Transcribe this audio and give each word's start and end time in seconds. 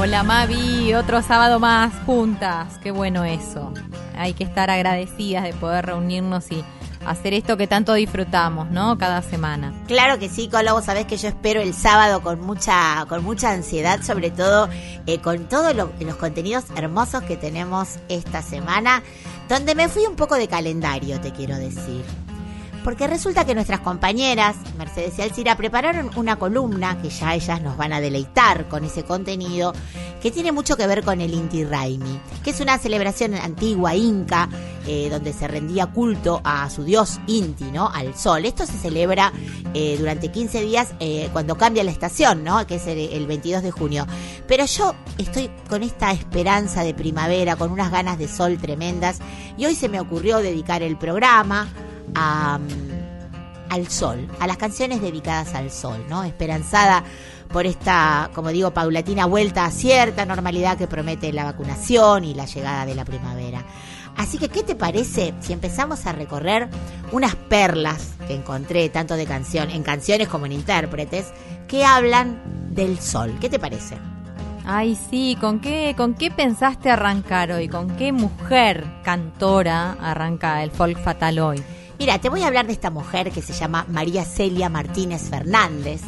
Hola 0.00 0.22
Mavi, 0.22 0.94
otro 0.94 1.20
sábado 1.22 1.58
más 1.60 1.92
juntas. 2.06 2.78
Qué 2.82 2.90
bueno 2.90 3.24
eso. 3.24 3.72
Hay 4.16 4.32
que 4.32 4.44
estar 4.44 4.70
agradecidas 4.70 5.44
de 5.44 5.52
poder 5.52 5.86
reunirnos 5.86 6.50
y 6.50 6.64
hacer 7.04 7.34
esto 7.34 7.56
que 7.58 7.66
tanto 7.66 7.92
disfrutamos, 7.94 8.70
¿no? 8.70 8.96
Cada 8.96 9.20
semana. 9.22 9.74
Claro 9.86 10.18
que 10.18 10.28
sí, 10.30 10.48
Colo, 10.48 10.72
vos 10.74 10.84
sabés 10.84 11.04
que 11.06 11.16
yo 11.18 11.28
espero 11.28 11.60
el 11.60 11.74
sábado 11.74 12.22
con 12.22 12.40
mucha, 12.40 13.04
con 13.08 13.22
mucha 13.24 13.50
ansiedad, 13.50 14.00
sobre 14.02 14.30
todo 14.30 14.68
eh, 15.06 15.18
con 15.20 15.44
todos 15.48 15.74
lo- 15.76 15.92
los 16.00 16.16
contenidos 16.16 16.64
hermosos 16.76 17.22
que 17.24 17.36
tenemos 17.36 17.98
esta 18.08 18.40
semana, 18.42 19.02
donde 19.50 19.74
me 19.74 19.88
fui 19.88 20.04
un 20.06 20.16
poco 20.16 20.36
de 20.36 20.48
calendario, 20.48 21.20
te 21.20 21.30
quiero 21.32 21.56
decir. 21.56 22.04
Porque 22.84 23.06
resulta 23.06 23.44
que 23.44 23.54
nuestras 23.54 23.80
compañeras, 23.80 24.56
Mercedes 24.78 25.18
y 25.18 25.22
Alcira, 25.22 25.56
prepararon 25.56 26.10
una 26.16 26.36
columna 26.36 27.00
que 27.02 27.10
ya 27.10 27.34
ellas 27.34 27.60
nos 27.60 27.76
van 27.76 27.92
a 27.92 28.00
deleitar 28.00 28.68
con 28.68 28.84
ese 28.84 29.04
contenido, 29.04 29.74
que 30.22 30.30
tiene 30.30 30.50
mucho 30.50 30.76
que 30.76 30.86
ver 30.86 31.04
con 31.04 31.20
el 31.20 31.34
Inti 31.34 31.64
Raimi, 31.64 32.20
que 32.42 32.50
es 32.50 32.60
una 32.60 32.78
celebración 32.78 33.34
antigua 33.34 33.94
inca, 33.94 34.48
eh, 34.86 35.08
donde 35.10 35.34
se 35.34 35.46
rendía 35.46 35.86
culto 35.88 36.40
a 36.42 36.68
su 36.70 36.84
dios 36.84 37.20
Inti, 37.26 37.64
¿no? 37.64 37.88
Al 37.88 38.16
sol. 38.16 38.46
Esto 38.46 38.64
se 38.64 38.78
celebra 38.78 39.32
eh, 39.74 39.96
durante 39.98 40.30
15 40.30 40.62
días 40.62 40.94
eh, 41.00 41.28
cuando 41.32 41.58
cambia 41.58 41.84
la 41.84 41.90
estación, 41.90 42.44
¿no? 42.44 42.66
Que 42.66 42.76
es 42.76 42.86
el, 42.86 42.98
el 42.98 43.26
22 43.26 43.62
de 43.62 43.70
junio. 43.70 44.06
Pero 44.48 44.64
yo 44.64 44.94
estoy 45.18 45.50
con 45.68 45.82
esta 45.82 46.12
esperanza 46.12 46.82
de 46.82 46.94
primavera, 46.94 47.56
con 47.56 47.70
unas 47.70 47.90
ganas 47.90 48.18
de 48.18 48.26
sol 48.26 48.56
tremendas, 48.58 49.18
y 49.58 49.66
hoy 49.66 49.74
se 49.74 49.90
me 49.90 50.00
ocurrió 50.00 50.38
dedicar 50.38 50.82
el 50.82 50.96
programa 50.96 51.68
a, 52.14 52.58
mm, 52.58 53.70
al 53.70 53.88
sol, 53.88 54.28
a 54.40 54.46
las 54.46 54.56
canciones 54.56 55.00
dedicadas 55.00 55.54
al 55.54 55.70
sol, 55.70 56.04
¿no? 56.08 56.24
Esperanzada 56.24 57.04
por 57.52 57.66
esta, 57.66 58.30
como 58.34 58.50
digo, 58.50 58.72
paulatina 58.72 59.26
vuelta 59.26 59.64
a 59.64 59.70
cierta 59.70 60.24
normalidad 60.24 60.76
que 60.76 60.86
promete 60.86 61.32
la 61.32 61.44
vacunación 61.44 62.24
y 62.24 62.34
la 62.34 62.46
llegada 62.46 62.86
de 62.86 62.94
la 62.94 63.04
primavera. 63.04 63.64
Así 64.16 64.38
que, 64.38 64.48
¿qué 64.48 64.62
te 64.62 64.74
parece 64.74 65.34
si 65.40 65.52
empezamos 65.52 66.06
a 66.06 66.12
recorrer 66.12 66.68
unas 67.12 67.34
perlas 67.36 68.14
que 68.26 68.34
encontré, 68.34 68.88
tanto 68.88 69.14
de 69.14 69.24
canción, 69.24 69.70
en 69.70 69.82
canciones 69.82 70.28
como 70.28 70.46
en 70.46 70.52
intérpretes, 70.52 71.32
que 71.68 71.84
hablan 71.84 72.40
del 72.74 72.98
sol? 72.98 73.36
¿Qué 73.40 73.48
te 73.48 73.58
parece? 73.58 73.96
Ay, 74.66 74.98
sí, 75.10 75.36
¿con 75.40 75.60
qué, 75.60 75.94
¿con 75.96 76.14
qué 76.14 76.30
pensaste 76.30 76.90
arrancar 76.90 77.50
hoy? 77.52 77.68
¿Con 77.68 77.96
qué 77.96 78.12
mujer 78.12 78.84
cantora 79.02 79.96
arranca 80.00 80.62
el 80.62 80.70
folk 80.70 80.98
fatal 81.02 81.38
hoy? 81.38 81.62
Mira, 82.00 82.18
te 82.18 82.30
voy 82.30 82.42
a 82.42 82.46
hablar 82.46 82.66
de 82.66 82.72
esta 82.72 82.88
mujer 82.88 83.30
que 83.30 83.42
se 83.42 83.52
llama 83.52 83.84
María 83.86 84.24
Celia 84.24 84.70
Martínez 84.70 85.28
Fernández, 85.28 86.00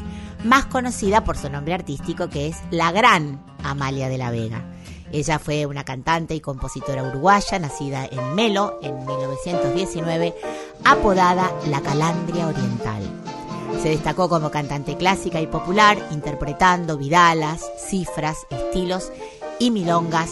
más 0.42 0.64
conocida 0.64 1.22
por 1.22 1.36
su 1.36 1.50
nombre 1.50 1.74
artístico 1.74 2.30
que 2.30 2.46
es 2.48 2.56
la 2.70 2.92
gran 2.92 3.44
Amalia 3.62 4.08
de 4.08 4.16
la 4.16 4.30
Vega. 4.30 4.64
Ella 5.12 5.38
fue 5.38 5.66
una 5.66 5.84
cantante 5.84 6.34
y 6.34 6.40
compositora 6.40 7.02
uruguaya, 7.02 7.58
nacida 7.58 8.06
en 8.06 8.34
Melo 8.34 8.78
en 8.80 9.04
1919, 9.04 10.34
apodada 10.83 11.52
La 11.68 11.83
Calandria 11.83 12.46
Oriental. 12.46 13.02
Se 13.83 13.90
destacó 13.90 14.30
como 14.30 14.50
cantante 14.50 14.96
clásica 14.96 15.42
y 15.42 15.46
popular, 15.46 15.98
interpretando 16.11 16.96
vidalas, 16.96 17.70
cifras, 17.77 18.46
estilos 18.48 19.12
y 19.58 19.70
milongas 19.70 20.30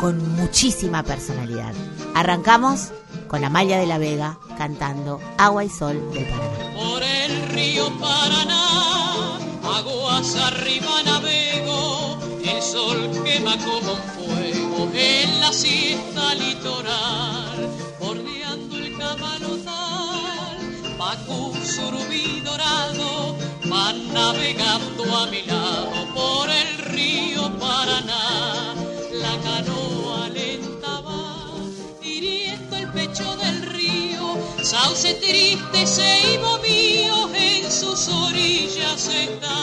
con 0.00 0.34
muchísima 0.36 1.02
personalidad. 1.02 1.74
Arrancamos 2.14 2.90
con 3.34 3.44
Amalia 3.44 3.78
de 3.78 3.86
la 3.86 3.98
Vega 3.98 4.38
cantando 4.56 5.20
Agua 5.38 5.64
y 5.64 5.68
Sol 5.68 6.00
del 6.12 6.24
Paraná. 6.24 6.72
Por 6.72 7.02
el 7.02 7.48
río 7.48 7.90
Paraná, 7.98 9.38
aguas 9.76 10.36
arriba 10.36 11.02
navego, 11.04 12.16
el 12.44 12.62
sol 12.62 13.10
quema 13.24 13.56
como 13.58 13.94
un 13.94 14.02
fuego 14.14 14.88
en 14.94 15.40
la 15.40 15.52
siesta 15.52 16.32
litoral, 16.36 17.70
bordeando 17.98 18.76
el 18.76 18.96
camalotal, 18.96 20.56
Pacú, 20.96 21.54
surubí 21.64 22.40
dorado, 22.44 23.34
van 23.64 24.14
navegando 24.14 25.16
a 25.16 25.26
mi 25.26 25.42
lado 25.42 25.90
por 26.14 26.48
el 26.48 26.78
río 26.94 27.50
Paraná, 27.58 28.74
pecho 33.14 33.36
del 33.36 33.62
río, 33.62 34.36
sauce 34.62 35.14
triste 35.14 35.86
se 35.86 36.38
mío 36.62 37.30
en 37.34 37.70
sus 37.70 38.08
orillas 38.08 39.08
está. 39.08 39.54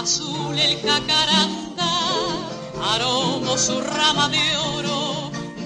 Azul 0.00 0.58
el 0.58 0.80
jacaranda, 0.80 1.90
aromo 2.94 3.56
su 3.56 3.80
rama 3.80 4.28
de 4.28 4.56
oro, 4.74 5.09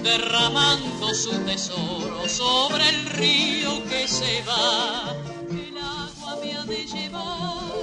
derramando 0.05 1.15
su 1.15 1.31
tesoro 1.45 2.29
sobre 2.29 2.87
el 2.89 3.05
río 3.07 3.83
que 3.89 4.07
se 4.07 4.43
va. 4.43 5.15
El 5.49 5.75
agua 5.77 6.37
me 6.43 6.55
ha 6.55 6.63
de 6.63 6.85
llevar, 6.85 7.73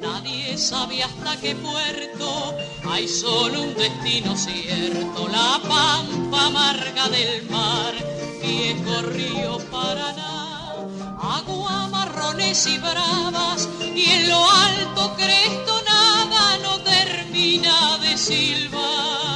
nadie 0.00 0.56
sabe 0.56 1.02
hasta 1.02 1.36
qué 1.40 1.56
puerto, 1.56 2.56
hay 2.88 3.08
solo 3.08 3.62
un 3.62 3.74
destino 3.74 4.36
cierto, 4.36 5.26
la 5.28 5.60
pampa 5.68 6.46
amarga 6.46 7.08
del 7.08 7.50
mar, 7.50 7.92
viejo 8.40 9.02
río 9.02 9.58
Paraná, 9.72 10.76
agua 11.20 11.88
marrones 11.88 12.68
y 12.68 12.78
bravas, 12.78 13.68
y 13.80 14.04
en 14.10 14.28
lo 14.28 14.48
alto 14.48 15.16
cresto 15.16 15.82
nada 15.82 16.56
no 16.62 16.78
termina 16.84 17.98
de 17.98 18.16
silbar. 18.16 19.33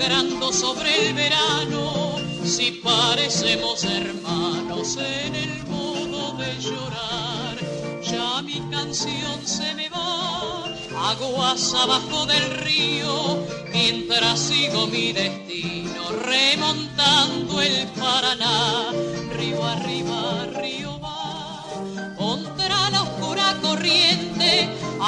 Sangrando 0.00 0.50
sobre 0.52 1.08
el 1.08 1.14
verano, 1.14 2.16
si 2.42 2.72
parecemos 2.82 3.84
hermanos 3.84 4.96
en 4.96 5.34
el 5.34 5.66
modo 5.66 6.38
de 6.38 6.58
llorar. 6.58 7.56
Ya 8.02 8.40
mi 8.42 8.60
canción 8.70 9.46
se 9.46 9.74
me 9.74 9.90
va, 9.90 10.64
aguas 11.10 11.74
abajo 11.74 12.24
del 12.26 12.50
río, 12.60 13.44
mientras 13.72 14.38
sigo 14.40 14.86
mi 14.86 15.12
destino, 15.12 16.10
remontando 16.24 17.60
el 17.60 17.86
Paraná, 17.88 18.92
río 19.36 19.62
arriba, 19.64 20.29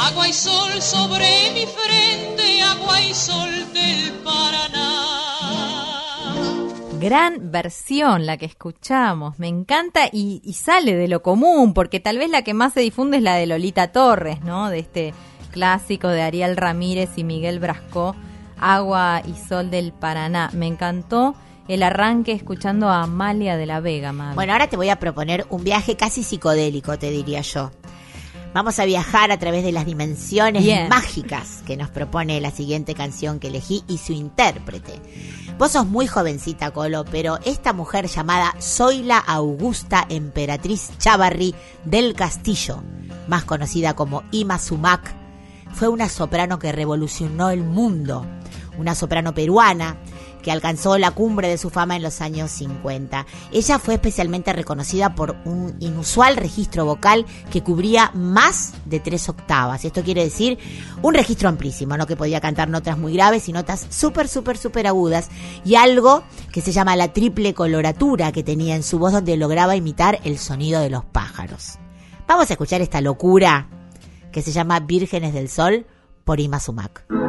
agua 0.06 0.28
y 0.28 0.32
sol 0.32 0.82
sobre 0.82 1.52
mi 1.54 1.64
frente, 1.66 2.62
agua 2.62 3.00
y 3.00 3.14
sol 3.14 3.50
del 3.72 4.12
Paraná. 4.24 5.08
Gran 6.98 7.52
versión 7.52 8.26
la 8.26 8.36
que 8.36 8.46
escuchamos, 8.46 9.38
me 9.38 9.48
encanta 9.48 10.06
y, 10.12 10.40
y 10.44 10.54
sale 10.54 10.94
de 10.96 11.08
lo 11.08 11.22
común, 11.22 11.72
porque 11.72 12.00
tal 12.00 12.18
vez 12.18 12.30
la 12.30 12.42
que 12.42 12.54
más 12.54 12.72
se 12.72 12.80
difunde 12.80 13.18
es 13.18 13.22
la 13.22 13.36
de 13.36 13.46
Lolita 13.46 13.92
Torres, 13.92 14.40
¿no? 14.42 14.70
De 14.70 14.80
este 14.80 15.14
clásico 15.52 16.08
de 16.08 16.22
Ariel 16.22 16.56
Ramírez 16.56 17.10
y 17.16 17.24
Miguel 17.24 17.60
Brasco, 17.60 18.16
Agua 18.58 19.22
y 19.24 19.34
Sol 19.34 19.70
del 19.70 19.92
Paraná. 19.92 20.50
Me 20.52 20.66
encantó 20.66 21.36
el 21.68 21.82
arranque 21.82 22.32
escuchando 22.32 22.88
a 22.88 23.02
Amalia 23.02 23.56
de 23.56 23.66
la 23.66 23.80
Vega, 23.80 24.12
Mavi. 24.12 24.34
Bueno, 24.34 24.52
ahora 24.52 24.66
te 24.68 24.76
voy 24.76 24.88
a 24.88 24.96
proponer 24.96 25.46
un 25.50 25.62
viaje 25.62 25.96
casi 25.96 26.24
psicodélico, 26.24 26.98
te 26.98 27.10
diría 27.10 27.40
yo. 27.42 27.70
Vamos 28.54 28.78
a 28.78 28.84
viajar 28.84 29.32
a 29.32 29.38
través 29.38 29.64
de 29.64 29.72
las 29.72 29.86
dimensiones 29.86 30.88
mágicas 30.88 31.62
que 31.66 31.76
nos 31.76 31.88
propone 31.88 32.40
la 32.40 32.50
siguiente 32.50 32.94
canción 32.94 33.40
que 33.40 33.48
elegí 33.48 33.82
y 33.88 33.96
su 33.96 34.12
intérprete. 34.12 35.00
Vos 35.58 35.72
sos 35.72 35.86
muy 35.86 36.06
jovencita, 36.06 36.70
Colo, 36.70 37.04
pero 37.04 37.38
esta 37.44 37.72
mujer 37.72 38.08
llamada 38.08 38.54
Zoila 38.60 39.18
Augusta 39.18 40.04
Emperatriz 40.08 40.90
Chavarri 40.98 41.54
del 41.84 42.14
Castillo, 42.14 42.82
más 43.26 43.44
conocida 43.44 43.94
como 43.94 44.22
Ima 44.32 44.58
Sumac, 44.58 45.14
fue 45.72 45.88
una 45.88 46.10
soprano 46.10 46.58
que 46.58 46.72
revolucionó 46.72 47.50
el 47.50 47.64
mundo. 47.64 48.26
Una 48.76 48.94
soprano 48.94 49.34
peruana 49.34 49.96
que 50.42 50.52
alcanzó 50.52 50.98
la 50.98 51.12
cumbre 51.12 51.48
de 51.48 51.58
su 51.58 51.70
fama 51.70 51.96
en 51.96 52.02
los 52.02 52.20
años 52.20 52.50
50. 52.50 53.26
Ella 53.52 53.78
fue 53.78 53.94
especialmente 53.94 54.52
reconocida 54.52 55.14
por 55.14 55.36
un 55.44 55.76
inusual 55.80 56.36
registro 56.36 56.84
vocal 56.84 57.24
que 57.50 57.62
cubría 57.62 58.10
más 58.14 58.74
de 58.84 59.00
tres 59.00 59.28
octavas. 59.28 59.84
Esto 59.84 60.02
quiere 60.02 60.24
decir 60.24 60.58
un 61.02 61.14
registro 61.14 61.48
amplísimo, 61.48 61.96
no 61.96 62.06
que 62.06 62.16
podía 62.16 62.40
cantar 62.40 62.68
notas 62.68 62.98
muy 62.98 63.14
graves 63.14 63.48
y 63.48 63.52
notas 63.52 63.86
súper, 63.90 64.28
súper, 64.28 64.58
súper 64.58 64.86
agudas. 64.86 65.28
Y 65.64 65.76
algo 65.76 66.22
que 66.52 66.60
se 66.60 66.72
llama 66.72 66.96
la 66.96 67.12
triple 67.12 67.54
coloratura 67.54 68.32
que 68.32 68.42
tenía 68.42 68.76
en 68.76 68.82
su 68.82 68.98
voz 68.98 69.12
donde 69.12 69.36
lograba 69.36 69.76
imitar 69.76 70.20
el 70.24 70.38
sonido 70.38 70.80
de 70.80 70.90
los 70.90 71.04
pájaros. 71.04 71.78
Vamos 72.26 72.50
a 72.50 72.54
escuchar 72.54 72.80
esta 72.80 73.00
locura 73.00 73.68
que 74.32 74.42
se 74.42 74.52
llama 74.52 74.80
Vírgenes 74.80 75.34
del 75.34 75.48
Sol 75.48 75.86
por 76.24 76.40
Ima 76.40 76.60
Sumac. 76.60 77.21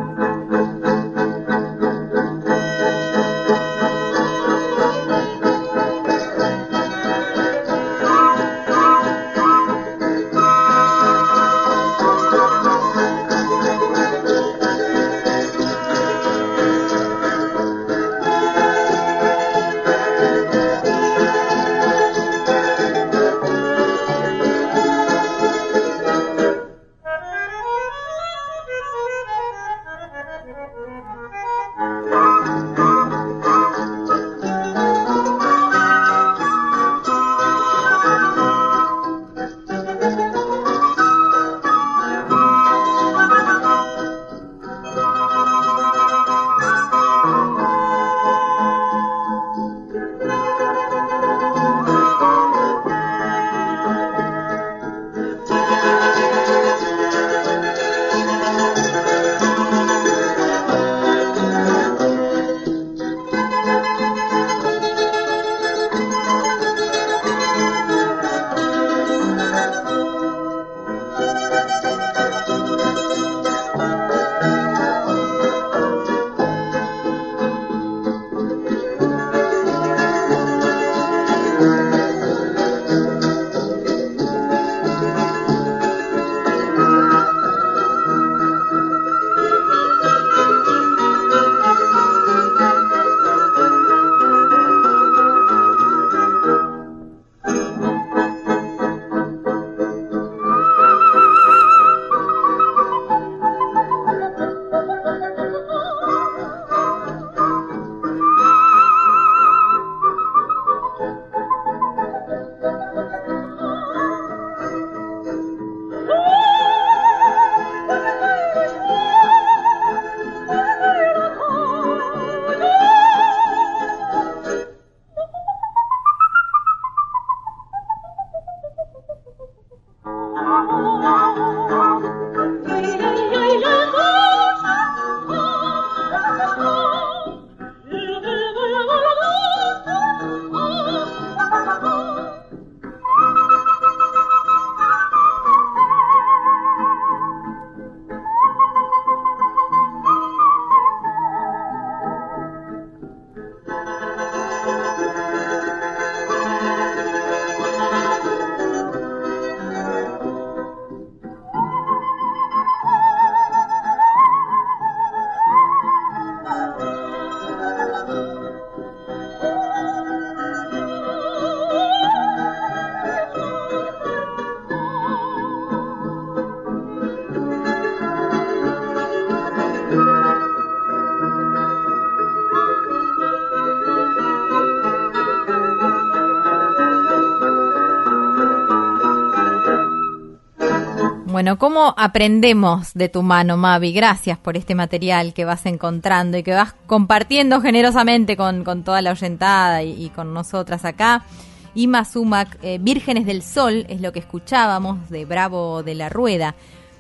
Bueno, 191.34 191.58
¿cómo 191.58 191.96
aprendemos 191.98 192.94
de 192.94 193.10
tu 193.10 193.24
mano, 193.24 193.58
Mavi? 193.58 193.92
Gracias 193.92 194.38
por 194.38 194.56
este 194.56 194.76
material 194.76 195.34
que 195.34 195.46
vas 195.46 195.66
encontrando 195.66 196.38
y 196.38 196.44
que 196.44 196.54
vas 196.54 196.76
compartiendo 196.86 197.60
generosamente 197.60 198.38
con, 198.38 198.64
con 198.64 198.84
toda 198.84 199.02
la 199.02 199.10
oyentada 199.10 199.82
y, 199.82 200.12
con 200.12 200.32
nosotras 200.32 200.86
acá. 200.86 201.26
Ima 201.74 202.06
Sumac, 202.06 202.60
eh, 202.62 202.78
Vírgenes 202.80 203.26
del 203.26 203.42
Sol, 203.42 203.88
es 203.90 204.00
lo 204.00 204.12
que 204.12 204.20
escuchábamos 204.20 205.10
de 205.10 205.26
Bravo 205.26 205.82
de 205.82 205.96
la 205.96 206.08
Rueda. 206.08 206.54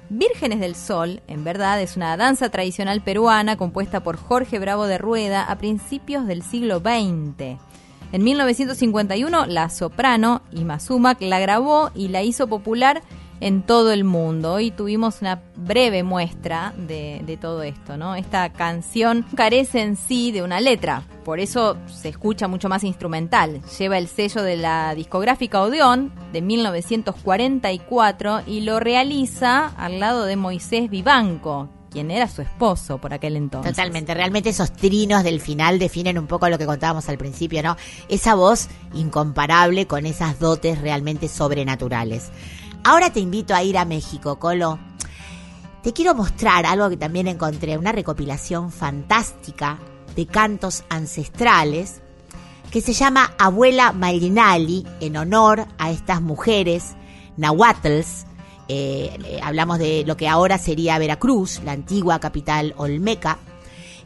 Vírgenes 0.09 0.59
del 0.59 0.73
Sol, 0.73 1.21
en 1.27 1.43
verdad, 1.43 1.79
es 1.79 1.95
una 1.95 2.17
danza 2.17 2.49
tradicional 2.49 3.01
peruana 3.01 3.55
compuesta 3.55 3.99
por 3.99 4.17
Jorge 4.17 4.57
Bravo 4.57 4.87
de 4.87 4.97
Rueda 4.97 5.43
a 5.43 5.59
principios 5.59 6.25
del 6.25 6.41
siglo 6.41 6.79
XX. 6.79 7.59
En 8.11 8.23
1951, 8.23 9.45
la 9.45 9.69
soprano 9.69 10.41
Ima 10.51 10.79
Sumac 10.79 11.21
la 11.21 11.39
grabó 11.39 11.91
y 11.93 12.07
la 12.07 12.23
hizo 12.23 12.47
popular 12.47 13.03
en 13.43 13.61
todo 13.61 13.91
el 13.91 14.05
mundo. 14.05 14.53
Hoy 14.53 14.71
tuvimos 14.71 15.21
una 15.21 15.41
breve 15.55 16.01
muestra 16.01 16.73
de, 16.77 17.21
de 17.25 17.35
todo 17.35 17.61
esto, 17.61 17.97
¿no? 17.97 18.15
Esta 18.15 18.53
canción 18.53 19.25
carece 19.35 19.81
en 19.81 19.97
sí 19.97 20.31
de 20.31 20.43
una 20.43 20.61
letra, 20.61 21.03
por 21.25 21.39
eso 21.39 21.77
se 21.87 22.09
escucha 22.09 22.47
mucho 22.47 22.69
más 22.69 22.83
instrumental. 22.83 23.61
Lleva 23.77 23.97
el 23.97 24.07
sello 24.07 24.43
de 24.43 24.57
la 24.57 24.95
discográfica 24.95 25.61
Odeón 25.61 26.13
de 26.31 26.41
1944 26.41 28.43
y 28.47 28.61
lo 28.61 28.79
realiza 28.79 29.67
al 29.77 29.99
lado 29.99 30.25
de 30.25 30.37
Moisés 30.37 30.89
Vivanco, 30.89 31.69
quien 31.93 32.11
era 32.11 32.27
su 32.27 32.41
esposo 32.41 32.97
por 32.97 33.13
aquel 33.13 33.37
entonces. 33.37 33.71
Totalmente, 33.71 34.13
realmente 34.13 34.49
esos 34.49 34.73
trinos 34.73 35.23
del 35.23 35.39
final 35.39 35.79
definen 35.79 36.17
un 36.17 36.27
poco 36.27 36.49
lo 36.49 36.57
que 36.57 36.65
contábamos 36.65 37.07
al 37.07 37.17
principio, 37.17 37.61
¿no? 37.61 37.77
Esa 38.09 38.35
voz 38.35 38.67
incomparable 38.93 39.85
con 39.85 40.05
esas 40.05 40.39
dotes 40.39 40.81
realmente 40.81 41.27
sobrenaturales. 41.27 42.31
Ahora 42.85 43.13
te 43.13 43.21
invito 43.21 43.55
a 43.55 43.63
ir 43.63 43.77
a 43.77 43.85
México, 43.85 44.39
Colo. 44.39 44.77
Te 45.83 45.93
quiero 45.93 46.13
mostrar 46.15 46.65
algo 46.65 46.89
que 46.89 46.97
también 46.97 47.27
encontré, 47.27 47.77
una 47.77 47.93
recopilación 47.93 48.73
fantástica 48.73 49.79
de 50.17 50.25
cantos 50.25 50.83
ancestrales 50.89 52.01
que 52.71 52.81
se 52.81 52.91
llama 52.91 53.35
Abuela 53.37 53.93
Malinali 53.93 54.85
en 54.99 55.15
honor 55.15 55.65
a 55.77 55.91
estas 55.91 56.21
mujeres 56.21 56.95
nahuatls. 57.37 58.25
Eh, 58.67 59.17
eh, 59.25 59.39
hablamos 59.41 59.79
de 59.79 60.03
lo 60.05 60.17
que 60.17 60.27
ahora 60.27 60.57
sería 60.57 60.97
Veracruz, 60.97 61.61
la 61.63 61.71
antigua 61.71 62.19
capital 62.19 62.73
olmeca, 62.75 63.37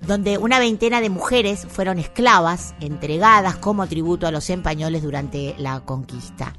donde 0.06 0.38
una 0.38 0.60
veintena 0.60 1.02
de 1.02 1.10
mujeres 1.10 1.66
fueron 1.68 1.98
esclavas 1.98 2.76
entregadas 2.80 3.56
como 3.56 3.88
tributo 3.88 4.28
a 4.28 4.32
los 4.32 4.48
españoles 4.52 5.02
durante 5.02 5.56
la 5.58 5.80
conquista. 5.80 6.54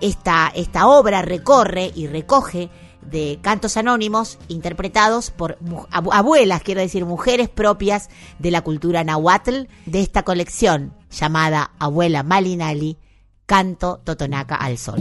Esta, 0.00 0.52
esta 0.54 0.86
obra 0.86 1.22
recorre 1.22 1.90
y 1.94 2.06
recoge 2.06 2.70
de 3.10 3.38
cantos 3.40 3.76
anónimos 3.76 4.38
interpretados 4.48 5.30
por 5.30 5.58
abuelas, 5.90 6.62
quiero 6.62 6.80
decir, 6.80 7.04
mujeres 7.04 7.48
propias 7.48 8.08
de 8.38 8.50
la 8.50 8.62
cultura 8.62 9.04
nahuatl 9.04 9.68
de 9.86 10.00
esta 10.00 10.22
colección 10.22 10.92
llamada 11.10 11.70
Abuela 11.78 12.22
Malinali, 12.22 12.98
Canto 13.46 14.00
Totonaca 14.04 14.56
al 14.56 14.76
Sol. 14.76 15.00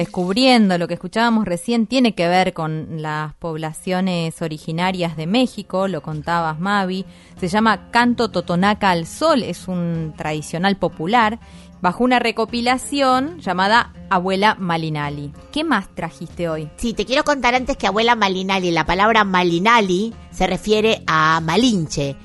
Descubriendo 0.00 0.78
lo 0.78 0.88
que 0.88 0.94
escuchábamos 0.94 1.44
recién 1.44 1.86
tiene 1.86 2.14
que 2.14 2.26
ver 2.26 2.54
con 2.54 3.02
las 3.02 3.34
poblaciones 3.34 4.40
originarias 4.40 5.14
de 5.14 5.26
México, 5.26 5.88
lo 5.88 6.00
contabas 6.00 6.58
Mavi, 6.58 7.04
se 7.38 7.48
llama 7.48 7.90
Canto 7.90 8.30
Totonaca 8.30 8.92
al 8.92 9.06
Sol, 9.06 9.42
es 9.42 9.68
un 9.68 10.14
tradicional 10.16 10.78
popular, 10.78 11.38
bajo 11.82 12.02
una 12.02 12.18
recopilación 12.18 13.40
llamada 13.40 13.92
Abuela 14.08 14.56
Malinali. 14.58 15.34
¿Qué 15.52 15.64
más 15.64 15.94
trajiste 15.94 16.48
hoy? 16.48 16.70
Sí, 16.76 16.94
te 16.94 17.04
quiero 17.04 17.22
contar 17.22 17.54
antes 17.54 17.76
que 17.76 17.86
abuela 17.86 18.14
Malinali, 18.14 18.70
la 18.70 18.86
palabra 18.86 19.24
Malinali 19.24 20.14
se 20.30 20.46
refiere 20.46 21.02
a 21.06 21.40
Malinche, 21.42 22.16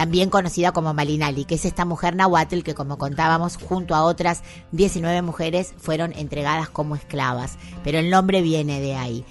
también 0.00 0.30
conocida 0.30 0.72
como 0.72 0.94
Malinali, 0.94 1.44
que 1.44 1.56
es 1.56 1.66
esta 1.66 1.84
mujer 1.84 2.16
nahuatl 2.16 2.62
que, 2.62 2.74
como 2.74 2.96
contábamos, 2.96 3.58
junto 3.58 3.94
a 3.94 4.02
otras 4.02 4.42
19 4.72 5.20
mujeres 5.20 5.74
fueron 5.76 6.14
entregadas 6.14 6.70
como 6.70 6.96
esclavas, 6.96 7.58
pero 7.84 7.98
el 7.98 8.08
nombre 8.08 8.40
viene 8.40 8.80
de 8.80 8.96
ahí. 8.96 9.26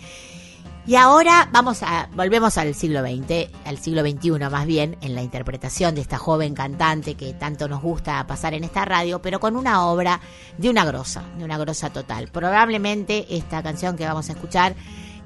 Y 0.86 0.96
ahora 0.96 1.50
vamos 1.52 1.82
a 1.82 2.08
volvemos 2.14 2.60
al 2.60 2.76
siglo 2.76 3.02
XX, 3.02 3.50
al 3.66 3.80
siglo 3.80 4.02
XXI 4.02 4.30
más 4.52 4.68
bien, 4.68 4.96
en 5.02 5.16
la 5.16 5.24
interpretación 5.24 5.96
de 5.96 6.02
esta 6.02 6.20
joven 6.20 6.54
cantante 6.54 7.16
que 7.16 7.34
tanto 7.34 7.68
nos 7.68 7.82
gusta 7.82 8.28
pasar 8.28 8.54
en 8.54 8.64
esta 8.64 8.86
radio, 8.86 9.24
pero 9.24 9.40
con 9.40 9.56
una 9.56 9.88
obra 9.88 10.22
de 10.60 10.70
una 10.70 10.86
grosa, 10.86 11.24
de 11.40 11.46
una 11.46 11.58
grosa 11.58 11.90
total. 11.90 12.28
Probablemente 12.28 13.26
esta 13.36 13.64
canción 13.64 13.98
que 13.98 14.06
vamos 14.06 14.30
a 14.30 14.34
escuchar 14.34 14.76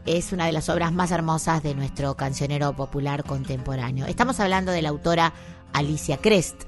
es 0.05 0.33
una 0.33 0.45
de 0.45 0.51
las 0.51 0.69
obras 0.69 0.91
más 0.91 1.11
hermosas 1.11 1.63
de 1.63 1.75
nuestro 1.75 2.15
cancionero 2.15 2.73
popular 2.75 3.23
contemporáneo. 3.23 4.05
Estamos 4.05 4.39
hablando 4.39 4.71
de 4.71 4.81
la 4.81 4.89
autora 4.89 5.33
Alicia 5.71 6.17
Crest, 6.17 6.63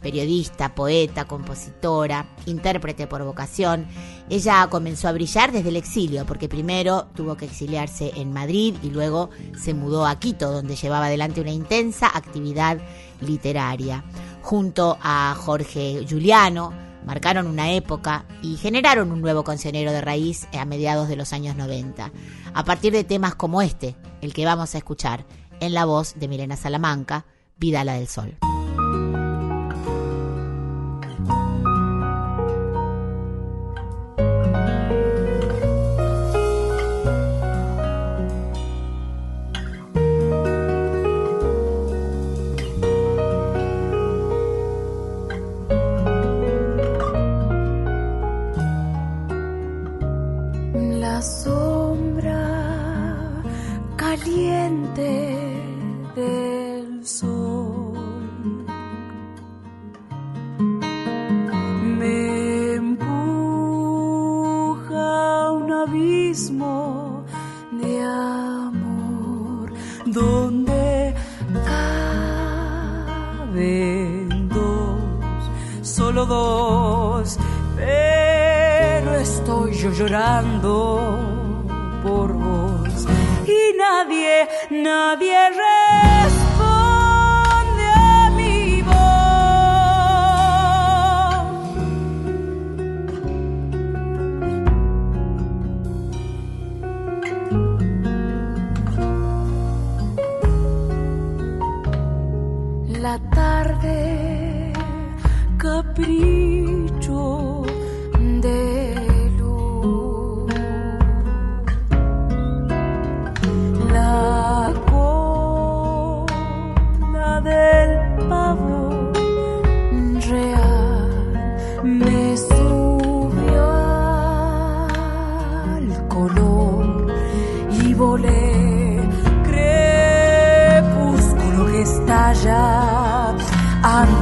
periodista, 0.00 0.74
poeta, 0.74 1.24
compositora, 1.24 2.26
intérprete 2.46 3.06
por 3.06 3.24
vocación. 3.24 3.86
Ella 4.30 4.66
comenzó 4.70 5.08
a 5.08 5.12
brillar 5.12 5.50
desde 5.50 5.70
el 5.70 5.76
exilio, 5.76 6.24
porque 6.24 6.48
primero 6.48 7.08
tuvo 7.14 7.36
que 7.36 7.46
exiliarse 7.46 8.12
en 8.14 8.32
Madrid 8.32 8.76
y 8.82 8.90
luego 8.90 9.30
se 9.58 9.74
mudó 9.74 10.06
a 10.06 10.18
Quito, 10.18 10.52
donde 10.52 10.76
llevaba 10.76 11.06
adelante 11.06 11.40
una 11.40 11.52
intensa 11.52 12.06
actividad 12.06 12.78
literaria. 13.20 14.04
Junto 14.42 14.96
a 15.02 15.34
Jorge 15.36 16.04
Giuliano, 16.06 16.87
marcaron 17.04 17.46
una 17.46 17.72
época 17.72 18.24
y 18.42 18.56
generaron 18.56 19.12
un 19.12 19.20
nuevo 19.20 19.44
cancionero 19.44 19.92
de 19.92 20.00
raíz 20.00 20.48
a 20.58 20.64
mediados 20.64 21.08
de 21.08 21.16
los 21.16 21.32
años 21.32 21.56
90, 21.56 22.10
a 22.54 22.64
partir 22.64 22.92
de 22.92 23.04
temas 23.04 23.34
como 23.34 23.62
este, 23.62 23.96
el 24.20 24.32
que 24.34 24.44
vamos 24.44 24.74
a 24.74 24.78
escuchar, 24.78 25.26
en 25.60 25.74
la 25.74 25.84
voz 25.84 26.14
de 26.16 26.28
Milena 26.28 26.56
Salamanca, 26.56 27.24
Vidala 27.56 27.94
del 27.94 28.08
Sol. 28.08 28.47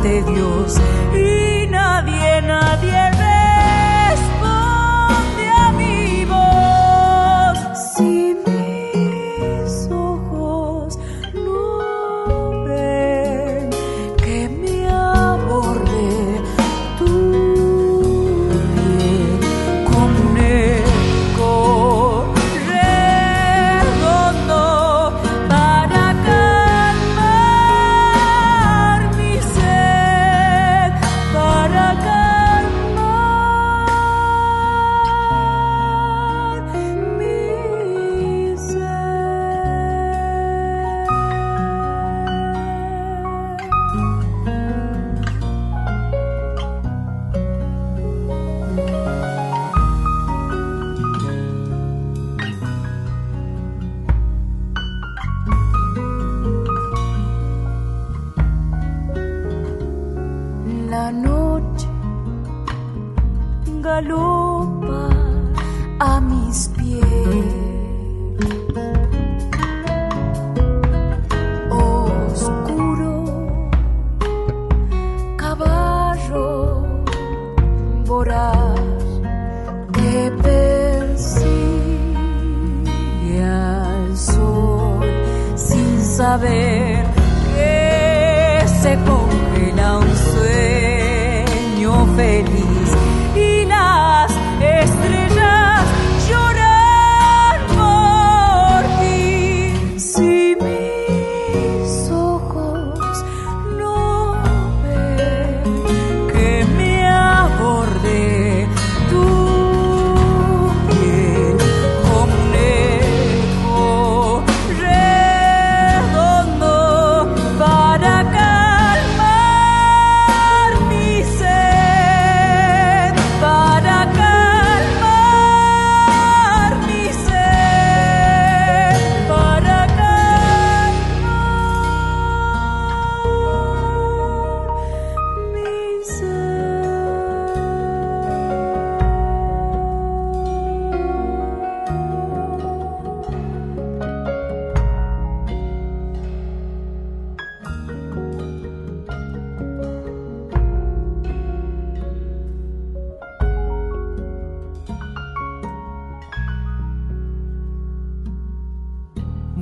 Ante 0.06 0.22
Dios 0.30 0.76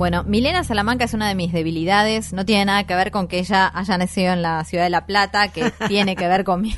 Bueno, 0.05 0.23
Milena 0.23 0.63
Salamanca 0.63 1.05
es 1.05 1.15
una 1.15 1.27
de 1.27 1.33
mis 1.33 1.51
debilidades. 1.51 2.31
No 2.31 2.45
tiene 2.45 2.65
nada 2.65 2.83
que 2.83 2.93
ver 2.93 3.09
con 3.09 3.27
que 3.27 3.39
ella 3.39 3.71
haya 3.73 3.97
nacido 3.97 4.33
en 4.33 4.43
la 4.43 4.63
ciudad 4.63 4.83
de 4.83 4.91
La 4.91 5.07
Plata, 5.07 5.47
que 5.47 5.71
tiene 5.87 6.15
que 6.15 6.27
ver 6.27 6.43
con 6.43 6.61
mis, 6.61 6.77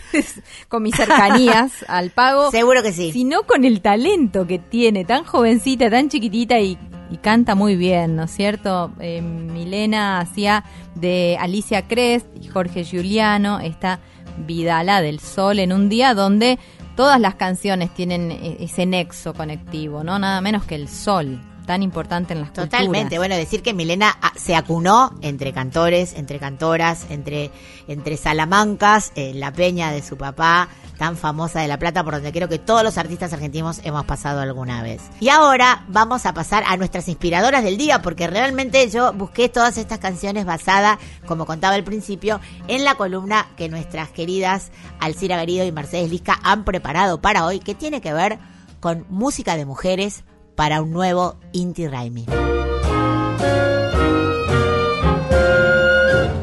con 0.69 0.81
mis 0.81 0.95
cercanías 0.95 1.83
al 1.89 2.11
pago. 2.11 2.51
Seguro 2.51 2.81
que 2.81 2.93
sí. 2.93 3.11
Sino 3.11 3.43
con 3.43 3.65
el 3.65 3.81
talento 3.81 4.47
que 4.47 4.59
tiene, 4.59 5.03
tan 5.03 5.25
jovencita, 5.25 5.89
tan 5.89 6.07
chiquitita 6.07 6.57
y, 6.61 6.77
y 7.11 7.17
canta 7.17 7.53
muy 7.53 7.75
bien, 7.75 8.15
¿no 8.15 8.23
es 8.23 8.31
cierto? 8.31 8.93
Eh, 9.01 9.21
Milena 9.21 10.21
hacía 10.21 10.63
de 10.95 11.35
Alicia 11.37 11.81
Crest 11.81 12.27
y 12.41 12.47
Jorge 12.47 12.85
Giuliano 12.85 13.59
esta 13.59 13.99
Vidala 14.37 15.01
del 15.01 15.19
Sol 15.19 15.59
en 15.59 15.73
un 15.73 15.89
día 15.89 16.13
donde 16.13 16.59
todas 16.95 17.19
las 17.19 17.35
canciones 17.35 17.93
tienen 17.93 18.31
e- 18.31 18.55
ese 18.61 18.85
nexo 18.85 19.33
conectivo, 19.33 20.05
¿no? 20.05 20.17
Nada 20.17 20.39
menos 20.39 20.63
que 20.63 20.75
el 20.75 20.87
sol, 20.87 21.41
tan 21.67 21.83
importante 21.83 22.33
en 22.33 22.41
las 22.41 22.53
Totalmente, 22.53 23.19
bueno, 23.19 23.35
decir 23.35 23.61
que 23.61 23.73
Milena 23.73 24.17
ah, 24.21 24.31
se 24.35 24.55
acunó 24.55 25.13
entre 25.21 25.51
cantores, 25.53 26.13
entre 26.13 26.39
cantoras, 26.39 27.05
entre, 27.09 27.51
entre 27.87 28.17
salamancas, 28.17 29.11
en 29.15 29.39
la 29.41 29.51
peña 29.51 29.91
de 29.91 30.01
su 30.01 30.17
papá, 30.17 30.69
tan 30.97 31.17
famosa 31.17 31.59
de 31.59 31.67
La 31.67 31.77
Plata, 31.77 32.03
por 32.05 32.13
donde 32.13 32.31
creo 32.31 32.47
que 32.47 32.57
todos 32.57 32.83
los 32.83 32.97
artistas 32.97 33.33
argentinos 33.33 33.81
hemos 33.83 34.05
pasado 34.05 34.39
alguna 34.39 34.81
vez. 34.81 35.01
Y 35.19 35.27
ahora 35.27 35.83
vamos 35.89 36.25
a 36.25 36.33
pasar 36.33 36.63
a 36.65 36.77
nuestras 36.77 37.09
inspiradoras 37.09 37.63
del 37.65 37.77
día, 37.77 38.01
porque 38.01 38.27
realmente 38.27 38.89
yo 38.89 39.11
busqué 39.11 39.49
todas 39.49 39.77
estas 39.77 39.99
canciones 39.99 40.45
basadas, 40.45 40.97
como 41.27 41.45
contaba 41.45 41.75
al 41.75 41.83
principio, 41.83 42.39
en 42.69 42.85
la 42.85 42.95
columna 42.95 43.49
que 43.57 43.67
nuestras 43.67 44.09
queridas 44.09 44.71
Alcira 45.01 45.35
Garido 45.35 45.65
y 45.65 45.73
Mercedes 45.73 46.09
Lisca 46.09 46.39
han 46.43 46.63
preparado 46.63 47.21
para 47.21 47.45
hoy, 47.45 47.59
que 47.59 47.75
tiene 47.75 47.99
que 47.99 48.13
ver 48.13 48.39
con 48.79 49.05
música 49.09 49.57
de 49.57 49.65
mujeres 49.65 50.23
para 50.57 50.81
un 50.81 50.91
nuevo 50.91 51.35
Inti 51.51 51.87
Raimi. 51.87 52.25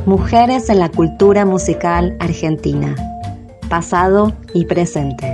Mujeres 0.07 0.70
en 0.70 0.79
la 0.79 0.88
cultura 0.88 1.44
musical 1.44 2.16
argentina. 2.20 2.94
Pasado 3.68 4.33
y 4.55 4.66
presente. 4.66 5.27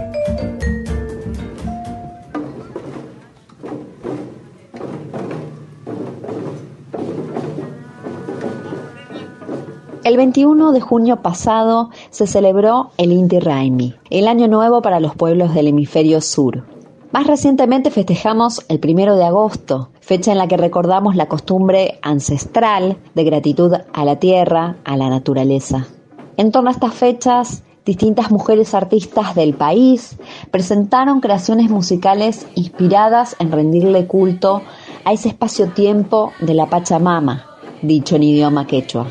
El 10.05 10.17
21 10.17 10.73
de 10.73 10.81
junio 10.81 11.21
pasado 11.21 11.91
se 12.09 12.27
celebró 12.27 12.93
el 12.97 13.13
Inti 13.13 13.41
Raimi, 13.41 13.95
el 14.09 14.27
año 14.27 14.49
nuevo 14.49 14.81
para 14.81 15.01
los 15.01 15.15
pueblos 15.15 15.53
del 15.53 15.69
hemisferio 15.69 16.23
sur. 16.23 16.80
Más 17.13 17.27
recientemente 17.27 17.91
festejamos 17.91 18.65
el 18.69 18.79
primero 18.79 19.17
de 19.17 19.25
agosto, 19.25 19.91
fecha 20.01 20.31
en 20.31 20.39
la 20.39 20.47
que 20.47 20.57
recordamos 20.57 21.17
la 21.17 21.27
costumbre 21.27 21.99
ancestral 22.03 22.99
de 23.17 23.25
gratitud 23.25 23.75
a 23.93 24.05
la 24.05 24.17
tierra, 24.21 24.77
a 24.85 24.97
la 24.97 25.11
naturaleza. 25.11 25.89
En 26.37 26.53
torno 26.53 26.71
a 26.71 26.73
estas 26.73 26.95
fechas, 26.95 27.65
distintas 27.85 28.31
mujeres 28.31 28.75
artistas 28.75 29.35
del 29.35 29.55
país 29.55 30.19
presentaron 30.53 31.21
creaciones 31.21 31.69
musicales 31.69 32.47
inspiradas 32.55 33.35
en 33.41 33.51
rendirle 33.51 34.07
culto 34.07 34.63
a 35.05 35.13
ese 35.13 35.31
espacio-tiempo 35.31 36.33
de 36.39 36.55
la 36.55 36.67
Pachamama, 36.67 37.45
dicho 37.83 38.15
en 38.15 38.23
idioma 38.23 38.69
quechua, 38.69 39.09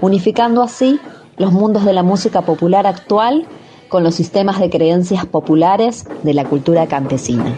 unificando 0.00 0.62
así 0.62 0.98
los 1.36 1.52
mundos 1.52 1.84
de 1.84 1.92
la 1.92 2.02
música 2.02 2.40
popular 2.42 2.86
actual 2.86 3.46
con 3.88 4.02
los 4.02 4.14
sistemas 4.14 4.60
de 4.60 4.70
creencias 4.70 5.26
populares 5.26 6.06
de 6.22 6.34
la 6.34 6.44
cultura 6.44 6.86
campesina. 6.86 7.54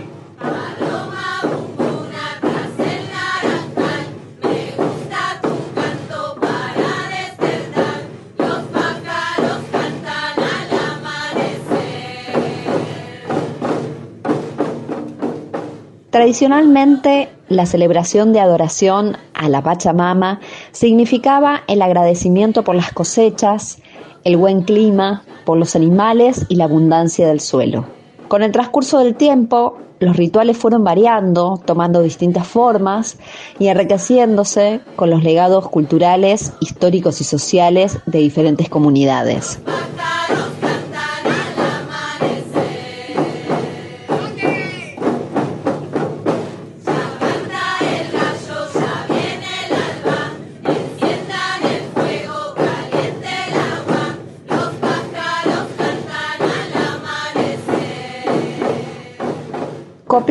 Tradicionalmente, 16.18 17.28
la 17.48 17.64
celebración 17.64 18.32
de 18.32 18.40
adoración 18.40 19.16
a 19.34 19.48
la 19.48 19.62
Pachamama 19.62 20.40
significaba 20.72 21.62
el 21.68 21.80
agradecimiento 21.80 22.64
por 22.64 22.74
las 22.74 22.92
cosechas, 22.92 23.78
el 24.24 24.36
buen 24.36 24.62
clima, 24.62 25.22
por 25.44 25.58
los 25.58 25.74
animales 25.76 26.44
y 26.48 26.56
la 26.56 26.64
abundancia 26.64 27.26
del 27.26 27.40
suelo. 27.40 27.86
Con 28.28 28.42
el 28.42 28.52
transcurso 28.52 28.98
del 28.98 29.14
tiempo, 29.14 29.78
los 30.00 30.16
rituales 30.16 30.56
fueron 30.56 30.84
variando, 30.84 31.60
tomando 31.64 32.02
distintas 32.02 32.46
formas 32.46 33.18
y 33.58 33.68
enriqueciéndose 33.68 34.80
con 34.96 35.10
los 35.10 35.24
legados 35.24 35.68
culturales, 35.68 36.52
históricos 36.60 37.20
y 37.20 37.24
sociales 37.24 37.98
de 38.06 38.18
diferentes 38.18 38.68
comunidades. 38.68 39.58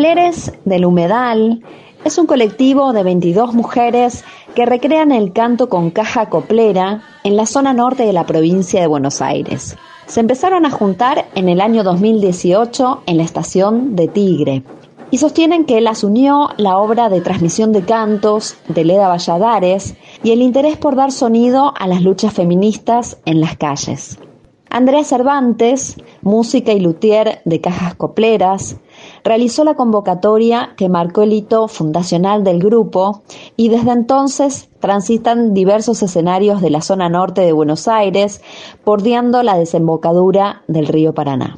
Copleres 0.07 0.53
del 0.63 0.85
Humedal 0.85 1.61
es 2.05 2.17
un 2.17 2.27
colectivo 2.27 2.93
de 2.93 3.03
22 3.03 3.53
mujeres 3.53 4.23
que 4.55 4.65
recrean 4.65 5.11
el 5.11 5.33
canto 5.33 5.67
con 5.67 5.91
caja 5.91 6.29
coplera 6.29 7.03
en 7.25 7.35
la 7.35 7.45
zona 7.45 7.73
norte 7.73 8.03
de 8.03 8.13
la 8.13 8.25
provincia 8.25 8.79
de 8.79 8.87
Buenos 8.87 9.21
Aires. 9.21 9.75
Se 10.05 10.21
empezaron 10.21 10.65
a 10.65 10.71
juntar 10.71 11.25
en 11.35 11.49
el 11.49 11.59
año 11.59 11.83
2018 11.83 13.03
en 13.05 13.17
la 13.17 13.23
estación 13.23 13.97
de 13.97 14.07
Tigre 14.07 14.63
y 15.11 15.17
sostienen 15.17 15.65
que 15.65 15.81
las 15.81 16.05
unió 16.05 16.51
la 16.55 16.77
obra 16.77 17.09
de 17.09 17.19
transmisión 17.19 17.73
de 17.73 17.81
cantos 17.81 18.55
de 18.69 18.85
Leda 18.85 19.09
Valladares 19.09 19.95
y 20.23 20.31
el 20.31 20.41
interés 20.41 20.77
por 20.77 20.95
dar 20.95 21.11
sonido 21.11 21.73
a 21.77 21.85
las 21.85 22.01
luchas 22.01 22.31
feministas 22.31 23.17
en 23.25 23.41
las 23.41 23.57
calles. 23.57 24.17
Andrea 24.69 25.03
Cervantes, 25.03 25.97
música 26.21 26.71
y 26.71 26.79
luthier 26.79 27.41
de 27.43 27.59
cajas 27.59 27.95
copleras, 27.95 28.77
realizó 29.23 29.63
la 29.63 29.75
convocatoria 29.75 30.73
que 30.77 30.89
marcó 30.89 31.23
el 31.23 31.33
hito 31.33 31.67
fundacional 31.67 32.43
del 32.43 32.59
grupo 32.59 33.21
y 33.55 33.69
desde 33.69 33.91
entonces 33.91 34.69
transitan 34.79 35.53
diversos 35.53 36.03
escenarios 36.03 36.61
de 36.61 36.69
la 36.69 36.81
zona 36.81 37.09
norte 37.09 37.41
de 37.41 37.51
Buenos 37.51 37.87
Aires, 37.87 38.41
bordeando 38.85 39.43
la 39.43 39.57
desembocadura 39.57 40.61
del 40.67 40.87
río 40.87 41.13
Paraná. 41.13 41.55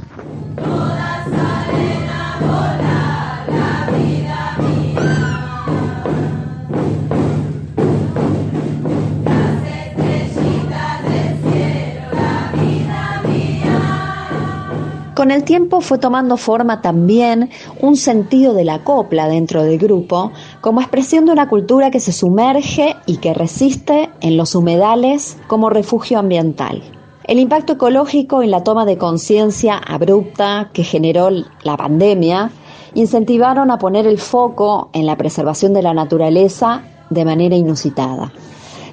Con 15.19 15.31
el 15.31 15.43
tiempo 15.43 15.81
fue 15.81 15.97
tomando 15.97 16.37
forma 16.37 16.81
también 16.81 17.49
un 17.81 17.97
sentido 17.97 18.53
de 18.53 18.63
la 18.63 18.85
copla 18.85 19.27
dentro 19.27 19.63
del 19.63 19.77
grupo, 19.77 20.31
como 20.61 20.79
expresión 20.79 21.25
de 21.25 21.33
una 21.33 21.49
cultura 21.49 21.91
que 21.91 21.99
se 21.99 22.13
sumerge 22.13 22.95
y 23.05 23.17
que 23.17 23.33
resiste 23.33 24.09
en 24.21 24.37
los 24.37 24.55
humedales 24.55 25.37
como 25.47 25.69
refugio 25.69 26.19
ambiental. 26.19 26.81
El 27.25 27.37
impacto 27.37 27.73
ecológico 27.73 28.43
y 28.43 28.47
la 28.47 28.63
toma 28.63 28.85
de 28.85 28.97
conciencia 28.97 29.75
abrupta 29.75 30.69
que 30.71 30.85
generó 30.85 31.29
la 31.63 31.75
pandemia 31.75 32.51
incentivaron 32.93 33.71
a 33.71 33.77
poner 33.77 34.07
el 34.07 34.19
foco 34.19 34.89
en 34.93 35.05
la 35.05 35.17
preservación 35.17 35.73
de 35.73 35.81
la 35.81 35.93
naturaleza 35.93 36.83
de 37.09 37.25
manera 37.25 37.57
inusitada. 37.57 38.31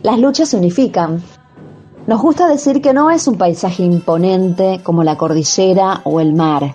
Las 0.03 0.19
luchas 0.19 0.49
se 0.49 0.57
unifican, 0.57 1.23
nos 2.07 2.23
gusta 2.23 2.47
decir 2.47 2.81
que 2.81 2.93
no 2.93 3.11
es 3.11 3.27
un 3.27 3.37
paisaje 3.37 3.83
imponente 3.83 4.81
como 4.83 5.03
la 5.03 5.17
cordillera 5.17 6.03
o 6.05 6.21
el 6.21 6.35
mar, 6.35 6.75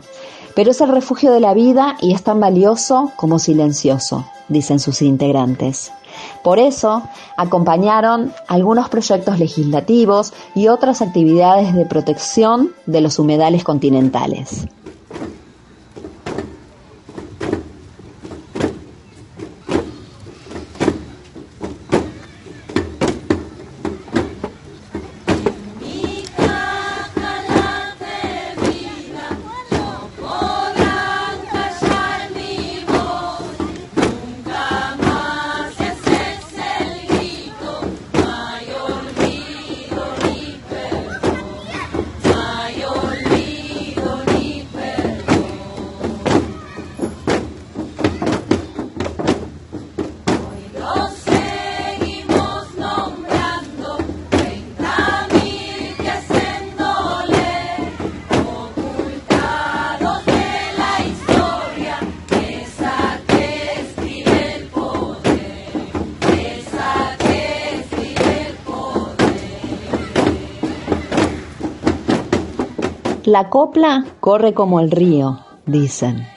pero 0.56 0.72
es 0.72 0.82
el 0.82 0.90
refugio 0.90 1.32
de 1.32 1.40
la 1.40 1.54
vida 1.54 1.96
y 2.02 2.14
es 2.14 2.24
tan 2.24 2.40
valioso 2.40 3.12
como 3.16 3.40
silencioso, 3.40 4.26
dicen 4.50 4.80
sus 4.80 5.02
integrantes. 5.02 5.92
Por 6.44 6.60
eso, 6.60 7.04
acompañaron 7.38 8.34
algunos 8.48 8.90
proyectos 8.90 9.40
legislativos 9.40 10.34
y 10.54 10.68
otras 10.68 11.02
actividades 11.02 11.74
de 11.74 11.86
protección 11.86 12.72
de 12.86 13.00
los 13.00 13.18
humedales 13.18 13.64
continentales. 13.64 14.68
La 73.32 73.50
copla 73.50 74.04
corre 74.20 74.54
como 74.54 74.82
el 74.82 74.92
río, 74.92 75.40
dicen. 75.66 76.28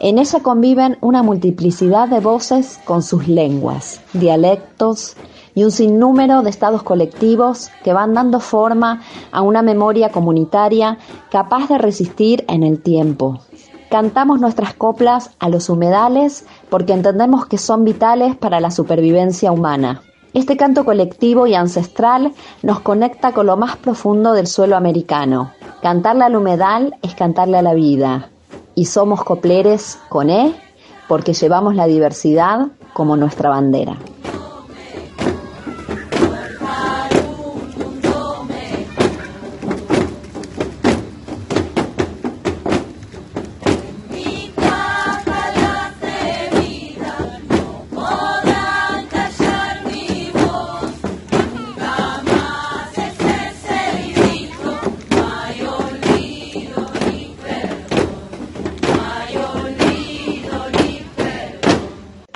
En 0.00 0.18
ella 0.18 0.40
conviven 0.40 0.98
una 1.00 1.22
multiplicidad 1.22 2.08
de 2.08 2.20
voces 2.20 2.78
con 2.84 3.02
sus 3.02 3.26
lenguas, 3.26 4.02
dialectos 4.12 5.16
y 5.54 5.64
un 5.64 5.70
sinnúmero 5.70 6.42
de 6.42 6.50
estados 6.50 6.82
colectivos 6.82 7.70
que 7.82 7.94
van 7.94 8.12
dando 8.12 8.38
forma 8.38 9.00
a 9.30 9.40
una 9.40 9.62
memoria 9.62 10.10
comunitaria 10.10 10.98
capaz 11.30 11.70
de 11.70 11.78
resistir 11.78 12.44
en 12.48 12.64
el 12.64 12.82
tiempo. 12.82 13.40
Cantamos 13.88 14.38
nuestras 14.38 14.74
coplas 14.74 15.30
a 15.38 15.48
los 15.48 15.70
humedales 15.70 16.44
porque 16.68 16.92
entendemos 16.92 17.46
que 17.46 17.56
son 17.56 17.82
vitales 17.82 18.36
para 18.36 18.60
la 18.60 18.70
supervivencia 18.70 19.52
humana. 19.52 20.02
Este 20.34 20.58
canto 20.58 20.84
colectivo 20.84 21.46
y 21.46 21.54
ancestral 21.54 22.34
nos 22.62 22.80
conecta 22.80 23.32
con 23.32 23.46
lo 23.46 23.56
más 23.56 23.78
profundo 23.78 24.34
del 24.34 24.46
suelo 24.46 24.76
americano, 24.76 25.52
Cantarle 25.82 26.22
al 26.22 26.36
humedal 26.36 26.94
es 27.02 27.16
cantarle 27.16 27.58
a 27.58 27.62
la 27.62 27.74
vida. 27.74 28.28
Y 28.76 28.84
somos 28.84 29.24
copleres 29.24 29.98
con 30.08 30.30
E 30.30 30.54
porque 31.08 31.32
llevamos 31.34 31.74
la 31.74 31.86
diversidad 31.86 32.68
como 32.92 33.16
nuestra 33.16 33.48
bandera. 33.50 33.96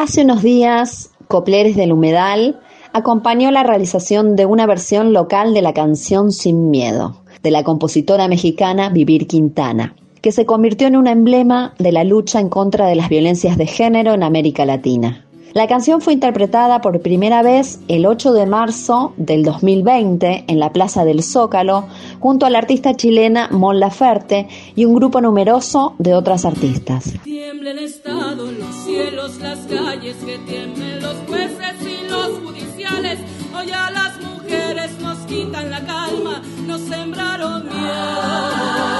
Hace 0.06 0.22
unos 0.22 0.44
días, 0.44 1.10
Copleres 1.26 1.74
del 1.74 1.92
Humedal 1.92 2.60
acompañó 2.92 3.50
la 3.50 3.64
realización 3.64 4.36
de 4.36 4.46
una 4.46 4.64
versión 4.64 5.12
local 5.12 5.52
de 5.52 5.62
la 5.62 5.74
canción 5.74 6.30
Sin 6.30 6.70
Miedo, 6.70 7.24
de 7.42 7.50
la 7.50 7.64
compositora 7.64 8.28
mexicana 8.28 8.88
Vivir 8.88 9.26
Quintana, 9.26 9.96
que 10.22 10.30
se 10.30 10.46
convirtió 10.46 10.86
en 10.86 10.94
un 10.94 11.08
emblema 11.08 11.74
de 11.80 11.90
la 11.90 12.04
lucha 12.04 12.38
en 12.38 12.50
contra 12.50 12.86
de 12.86 12.94
las 12.94 13.08
violencias 13.08 13.58
de 13.58 13.66
género 13.66 14.14
en 14.14 14.22
América 14.22 14.64
Latina. 14.64 15.25
La 15.56 15.66
canción 15.66 16.02
fue 16.02 16.12
interpretada 16.12 16.82
por 16.82 17.00
primera 17.00 17.40
vez 17.40 17.80
el 17.88 18.04
8 18.04 18.34
de 18.34 18.44
marzo 18.44 19.14
del 19.16 19.42
2020 19.42 20.44
en 20.48 20.58
la 20.60 20.70
Plaza 20.70 21.06
del 21.06 21.22
Zócalo 21.22 21.88
junto 22.20 22.44
a 22.44 22.50
la 22.50 22.58
artista 22.58 22.94
chilena 22.94 23.48
Mon 23.50 23.80
Laferte 23.80 24.48
y 24.74 24.84
un 24.84 24.94
grupo 24.94 25.22
numeroso 25.22 25.94
de 25.98 26.12
otras 26.12 26.44
artistas. 26.44 27.14
Tiemblen 27.24 27.78
estado 27.78 28.52
los 28.52 28.76
cielos, 28.84 29.38
las 29.40 29.60
calles, 29.60 30.16
que 30.26 30.36
tiemblen 30.40 31.00
los 31.00 31.16
jueces 31.26 31.74
y 31.80 32.06
los 32.06 32.38
judiciales. 32.38 33.20
Hoy 33.58 33.70
a 33.70 33.90
las 33.92 34.20
mujeres 34.20 35.00
nos 35.00 35.16
quitan 35.20 35.70
la 35.70 35.86
calma, 35.86 36.42
nos 36.66 36.82
sembraron 36.82 37.64
miedo, 37.64 38.90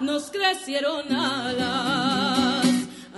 nos 0.00 0.30
crecieron 0.30 1.12
alas. 1.12 2.11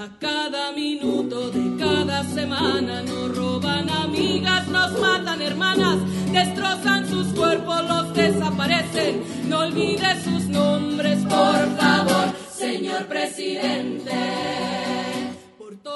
A 0.04 0.08
cada 0.18 0.72
minuto 0.72 1.50
de 1.50 1.78
cada 1.78 2.24
semana 2.24 3.00
nos 3.00 3.34
roban 3.34 3.88
amigas, 3.88 4.68
nos 4.68 5.00
matan 5.00 5.40
hermanas, 5.40 5.98
destrozan 6.30 7.08
sus 7.08 7.28
cuerpos, 7.28 7.88
los 7.88 8.12
desaparecen. 8.12 9.22
No 9.48 9.60
olvide 9.60 10.22
sus 10.22 10.46
nombres, 10.48 11.20
por 11.20 11.56
favor, 11.78 12.34
señor 12.50 13.06
presidente. 13.06 14.12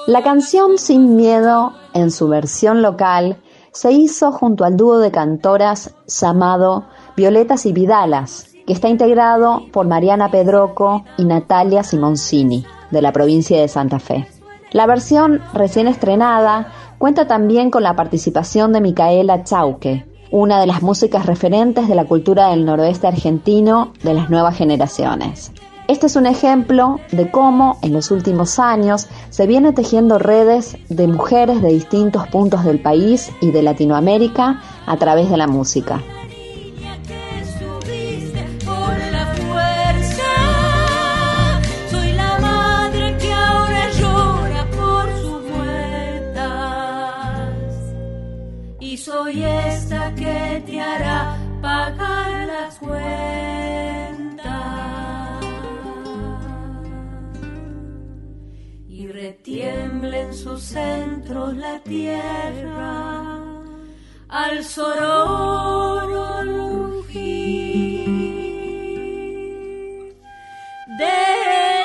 La 0.07 0.23
canción 0.23 0.79
Sin 0.79 1.17
Miedo, 1.17 1.75
en 1.93 2.11
su 2.11 2.29
versión 2.29 2.81
local, 2.81 3.37
se 3.73 3.93
hizo 3.93 4.33
junto 4.33 4.65
al 4.65 4.79
dúo 4.79 5.01
de 5.01 5.11
cantoras 5.11 5.95
llamado 6.07 6.87
Violetas 7.15 7.67
y 7.67 7.75
Vidalas, 7.75 8.55
que 8.67 8.73
está 8.73 8.89
integrado 8.89 9.65
por 9.71 9.87
Mariana 9.87 10.31
Pedroco 10.31 11.05
y 11.19 11.27
Natalia 11.27 11.83
Simoncini, 11.83 12.65
de 12.91 13.03
la 13.03 13.13
provincia 13.13 13.61
de 13.61 13.69
Santa 13.69 13.99
Fe. 13.99 14.27
La 14.73 14.87
versión 14.87 15.41
recién 15.55 15.89
estrenada 15.89 16.73
cuenta 16.99 17.27
también 17.27 17.71
con 17.71 17.83
la 17.83 17.97
participación 17.97 18.73
de 18.73 18.81
Micaela 18.81 19.45
Chauque, 19.45 20.07
una 20.31 20.61
de 20.61 20.67
las 20.67 20.83
músicas 20.83 21.25
referentes 21.25 21.89
de 21.89 21.95
la 21.95 22.05
cultura 22.05 22.49
del 22.49 22.65
noroeste 22.65 23.07
argentino 23.07 23.93
de 24.03 24.15
las 24.15 24.29
nuevas 24.29 24.57
generaciones. 24.57 25.53
Este 25.89 26.07
es 26.07 26.17
un 26.17 26.27
ejemplo 26.27 27.01
de 27.13 27.31
cómo 27.31 27.79
en 27.81 27.95
los 27.95 28.11
últimos 28.11 28.59
años 28.59 29.07
se 29.31 29.47
viene 29.47 29.73
tejiendo 29.73 30.19
redes 30.19 30.77
de 30.91 31.07
mujeres 31.07 31.63
de 31.63 31.69
distintos 31.69 32.29
puntos 32.29 32.63
del 32.65 32.83
país 32.83 33.33
y 33.41 33.53
de 33.53 33.63
Latinoamérica 33.63 34.61
a 34.87 34.97
través 34.99 35.31
de 35.31 35.39
la 35.39 35.47
música. 35.47 36.03
Soy 49.29 49.45
esta 49.45 50.15
que 50.15 50.63
te 50.65 50.81
hará 50.81 51.37
pagar 51.61 52.47
las 52.47 52.79
cuentas. 52.79 53.05
Y 58.89 59.07
retiembla 59.09 60.21
en 60.21 60.33
su 60.35 60.57
centro 60.57 61.53
la 61.53 61.79
tierra 61.81 63.39
al 64.29 64.65
sororo 64.65 66.39
del 70.99 71.78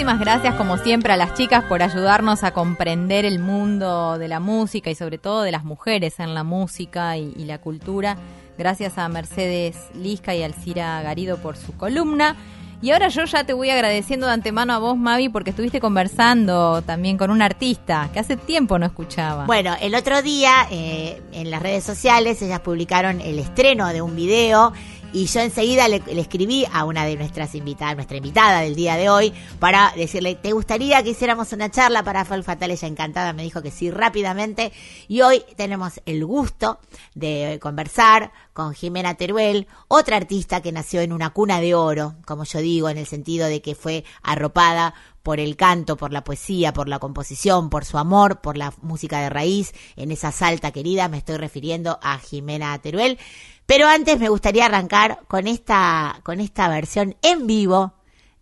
muchísimas 0.00 0.20
gracias 0.20 0.54
como 0.54 0.78
siempre 0.78 1.12
a 1.12 1.18
las 1.18 1.34
chicas 1.34 1.62
por 1.64 1.82
ayudarnos 1.82 2.42
a 2.42 2.52
comprender 2.52 3.26
el 3.26 3.38
mundo 3.38 4.16
de 4.16 4.28
la 4.28 4.40
música 4.40 4.88
y 4.88 4.94
sobre 4.94 5.18
todo 5.18 5.42
de 5.42 5.52
las 5.52 5.62
mujeres 5.62 6.20
en 6.20 6.32
la 6.32 6.42
música 6.42 7.18
y, 7.18 7.44
la 7.44 7.58
cultura. 7.58 8.16
Gracias 8.56 8.96
a 8.96 9.06
Mercedes 9.10 9.76
Lisca 9.94 10.34
y 10.34 10.42
Alcira 10.42 11.02
Garido 11.02 11.36
por 11.36 11.58
su 11.58 11.76
columna. 11.76 12.34
Y 12.80 12.92
ahora 12.92 13.08
yo 13.08 13.26
ya 13.26 13.44
te 13.44 13.52
voy 13.52 13.68
agradeciendo 13.68 14.26
de 14.26 14.32
antemano 14.32 14.72
a 14.72 14.78
vos, 14.78 14.96
Mavi, 14.96 15.28
porque 15.28 15.50
estuviste 15.50 15.80
conversando 15.80 16.80
también 16.80 17.18
con 17.18 17.30
un 17.30 17.42
artista 17.42 18.08
que 18.10 18.20
hace 18.20 18.38
tiempo 18.38 18.78
no 18.78 18.86
escuchaba. 18.86 19.44
Bueno, 19.44 19.76
el 19.82 19.94
otro 19.94 20.22
día 20.22 20.66
eh, 20.70 21.20
en 21.32 21.50
las 21.50 21.60
redes 21.60 21.84
sociales 21.84 22.40
ellas 22.40 22.60
publicaron 22.60 23.20
el 23.20 23.38
estreno 23.38 23.88
de 23.88 24.00
un 24.00 24.16
video 24.16 24.72
y 25.12 25.26
yo 25.26 25.40
enseguida 25.40 25.88
le, 25.88 26.00
le 26.00 26.20
escribí 26.20 26.66
a 26.72 26.84
una 26.84 27.04
de 27.04 27.16
nuestras 27.16 27.54
invitadas, 27.54 27.96
nuestra 27.96 28.16
invitada 28.16 28.60
del 28.60 28.74
día 28.74 28.96
de 28.96 29.10
hoy, 29.10 29.32
para 29.58 29.92
decirle, 29.96 30.34
¿te 30.34 30.52
gustaría 30.52 31.02
que 31.02 31.10
hiciéramos 31.10 31.52
una 31.52 31.70
charla 31.70 32.02
para 32.02 32.24
Fol 32.24 32.44
Fatal? 32.44 32.70
Ella 32.70 32.88
encantada 32.88 33.32
me 33.32 33.42
dijo 33.42 33.62
que 33.62 33.70
sí 33.70 33.90
rápidamente. 33.90 34.72
Y 35.08 35.22
hoy 35.22 35.42
tenemos 35.56 36.00
el 36.06 36.24
gusto 36.24 36.78
de 37.14 37.58
conversar 37.60 38.32
con 38.52 38.74
Jimena 38.74 39.14
Teruel, 39.14 39.68
otra 39.88 40.16
artista 40.16 40.60
que 40.60 40.72
nació 40.72 41.00
en 41.00 41.12
una 41.12 41.30
cuna 41.30 41.60
de 41.60 41.74
oro, 41.74 42.16
como 42.26 42.44
yo 42.44 42.58
digo, 42.60 42.88
en 42.88 42.98
el 42.98 43.06
sentido 43.06 43.46
de 43.46 43.62
que 43.62 43.74
fue 43.74 44.04
arropada 44.22 44.94
por 45.22 45.40
el 45.40 45.56
canto, 45.56 45.96
por 45.96 46.12
la 46.12 46.24
poesía, 46.24 46.72
por 46.72 46.88
la 46.88 46.98
composición, 46.98 47.70
por 47.70 47.84
su 47.84 47.98
amor, 47.98 48.40
por 48.40 48.56
la 48.56 48.72
música 48.82 49.20
de 49.20 49.30
raíz, 49.30 49.72
en 49.96 50.10
esa 50.12 50.32
salta 50.32 50.70
querida, 50.70 51.08
me 51.08 51.18
estoy 51.18 51.36
refiriendo 51.36 51.98
a 52.02 52.18
Jimena 52.18 52.78
Teruel. 52.78 53.18
Pero 53.66 53.86
antes 53.86 54.18
me 54.18 54.28
gustaría 54.28 54.66
arrancar 54.66 55.20
con 55.28 55.46
esta, 55.46 56.20
con 56.24 56.40
esta 56.40 56.68
versión 56.68 57.16
en 57.22 57.46
vivo 57.46 57.94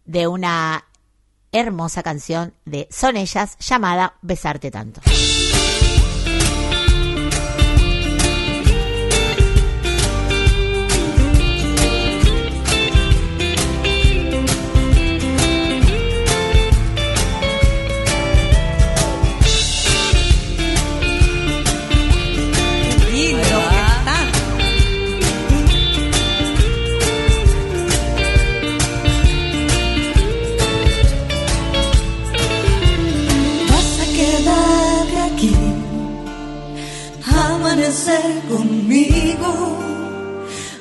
de 0.04 0.26
una 0.26 0.84
hermosa 1.52 2.02
canción 2.02 2.54
de 2.64 2.88
Son 2.90 3.16
Ellas 3.16 3.56
llamada 3.58 4.14
Besarte 4.22 4.70
Tanto. 4.70 5.00
Conmigo. 38.48 39.78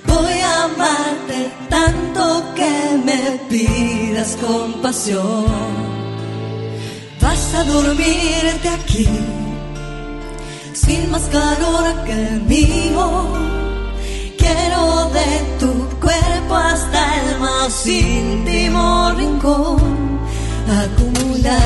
Voy 0.05 0.39
a 0.39 0.63
amarte 0.63 1.51
tanto 1.69 2.43
que 2.55 2.73
me 3.05 3.21
pidas 3.49 4.37
compasión. 4.37 5.45
Vas 7.21 7.53
a 7.55 7.63
dormirte 7.63 8.69
aquí, 8.69 9.07
sin 10.73 11.11
más 11.11 11.23
calor 11.23 12.05
que 12.05 12.13
el 12.13 12.41
mío. 12.43 13.05
Quiero 14.37 15.09
de 15.17 15.29
tu 15.59 15.71
cuerpo 15.99 16.55
hasta 16.55 16.99
el 17.21 17.39
más 17.39 17.85
íntimo 17.85 19.11
rincón 19.17 20.17
acumular 20.69 21.61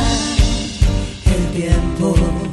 el 1.26 1.62
tiempo. 1.62 2.51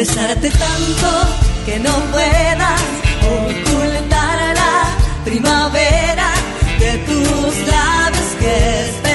Besarte 0.00 0.48
tanto 0.48 1.08
que 1.66 1.78
no 1.78 1.92
puedas 2.10 2.80
ocultar 3.22 4.38
la 4.54 5.24
primavera 5.26 6.30
de 6.78 6.96
tus 7.04 7.68
labios 7.68 8.28
que 8.40 8.80
esperaban 8.80 9.09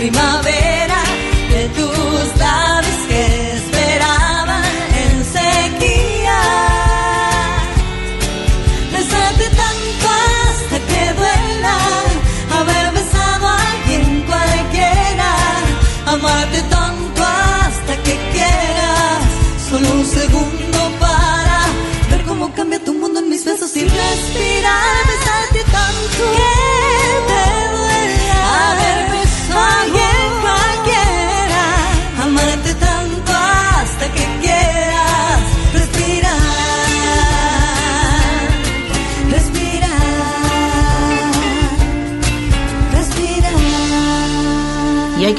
primavera 0.00 0.59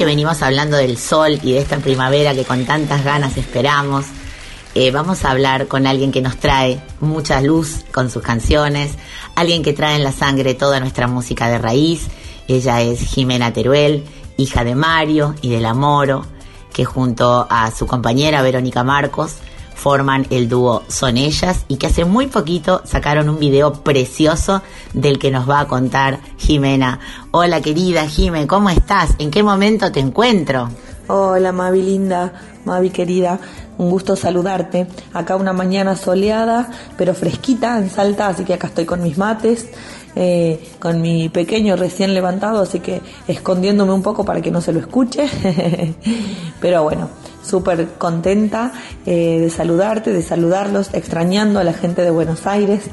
venimos 0.05 0.41
hablando 0.41 0.77
del 0.77 0.97
sol 0.97 1.39
y 1.43 1.53
de 1.53 1.59
esta 1.59 1.77
primavera 1.77 2.33
que 2.33 2.45
con 2.45 2.65
tantas 2.65 3.03
ganas 3.03 3.37
esperamos, 3.37 4.05
eh, 4.73 4.91
vamos 4.91 5.25
a 5.25 5.31
hablar 5.31 5.67
con 5.67 5.85
alguien 5.85 6.11
que 6.11 6.21
nos 6.21 6.37
trae 6.37 6.81
mucha 6.99 7.41
luz 7.41 7.83
con 7.91 8.09
sus 8.09 8.23
canciones, 8.23 8.93
alguien 9.35 9.63
que 9.63 9.73
trae 9.73 9.95
en 9.95 10.03
la 10.03 10.11
sangre 10.11 10.53
toda 10.53 10.79
nuestra 10.79 11.07
música 11.07 11.49
de 11.49 11.57
raíz. 11.57 12.07
Ella 12.47 12.81
es 12.81 13.01
Jimena 13.01 13.53
Teruel, 13.53 14.05
hija 14.37 14.63
de 14.63 14.75
Mario 14.75 15.35
y 15.41 15.49
de 15.49 15.59
la 15.59 15.73
Moro, 15.73 16.25
que 16.73 16.85
junto 16.85 17.47
a 17.49 17.69
su 17.71 17.85
compañera 17.85 18.41
Verónica 18.41 18.83
Marcos 18.83 19.35
forman 19.81 20.27
el 20.29 20.47
dúo 20.47 20.83
Son 20.89 21.17
Ellas 21.17 21.65
y 21.67 21.77
que 21.77 21.87
hace 21.87 22.05
muy 22.05 22.27
poquito 22.27 22.83
sacaron 22.85 23.29
un 23.29 23.39
video 23.39 23.73
precioso 23.73 24.61
del 24.93 25.17
que 25.17 25.31
nos 25.31 25.49
va 25.49 25.61
a 25.61 25.67
contar 25.67 26.19
Jimena. 26.37 26.99
Hola 27.31 27.61
querida 27.61 28.05
Jime, 28.05 28.45
¿cómo 28.45 28.69
estás? 28.69 29.15
¿En 29.17 29.31
qué 29.31 29.41
momento 29.41 29.91
te 29.91 29.99
encuentro? 29.99 30.69
Hola 31.07 31.51
Mavi 31.51 31.81
linda, 31.81 32.31
Mavi 32.63 32.91
querida, 32.91 33.39
un 33.79 33.89
gusto 33.89 34.15
saludarte. 34.15 34.85
Acá 35.13 35.35
una 35.35 35.51
mañana 35.51 35.95
soleada, 35.95 36.69
pero 36.95 37.15
fresquita 37.15 37.79
en 37.79 37.89
Salta, 37.89 38.27
así 38.27 38.45
que 38.45 38.53
acá 38.53 38.67
estoy 38.67 38.85
con 38.85 39.01
mis 39.01 39.17
mates, 39.17 39.67
eh, 40.15 40.63
con 40.79 41.01
mi 41.01 41.29
pequeño 41.29 41.75
recién 41.75 42.13
levantado, 42.13 42.61
así 42.61 42.81
que 42.81 43.01
escondiéndome 43.27 43.93
un 43.93 44.03
poco 44.03 44.23
para 44.23 44.41
que 44.41 44.51
no 44.51 44.61
se 44.61 44.73
lo 44.73 44.79
escuche. 44.79 45.27
pero 46.61 46.83
bueno, 46.83 47.09
súper 47.43 47.93
contenta 47.97 48.71
eh, 49.06 49.39
de 49.39 49.49
saludarte, 49.49 50.13
de 50.13 50.21
saludarlos, 50.21 50.93
extrañando 50.93 51.60
a 51.60 51.63
la 51.63 51.73
gente 51.73 52.01
de 52.01 52.12
Buenos 52.12 52.47
Aires. 52.47 52.84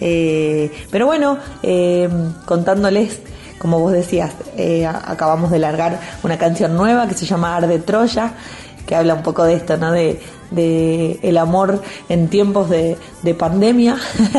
Eh, 0.00 0.70
pero 0.90 1.06
bueno, 1.06 1.38
eh, 1.62 2.08
contándoles 2.44 3.20
como 3.58 3.80
vos 3.80 3.92
decías, 3.92 4.32
acabamos 5.06 5.50
de 5.50 5.58
largar 5.58 5.98
una 6.22 6.36
canción 6.36 6.76
nueva 6.76 7.08
que 7.08 7.14
se 7.14 7.24
llama 7.24 7.56
Arde 7.56 7.78
Troya, 7.78 8.34
que 8.86 8.94
habla 8.94 9.14
un 9.14 9.22
poco 9.22 9.44
de 9.44 9.54
esto, 9.54 9.78
¿no? 9.78 9.92
De, 9.92 10.20
de 10.50 11.18
el 11.22 11.38
amor 11.38 11.82
en 12.10 12.28
tiempos 12.28 12.68
de, 12.68 12.98
de 13.22 13.34
pandemia. 13.34 13.96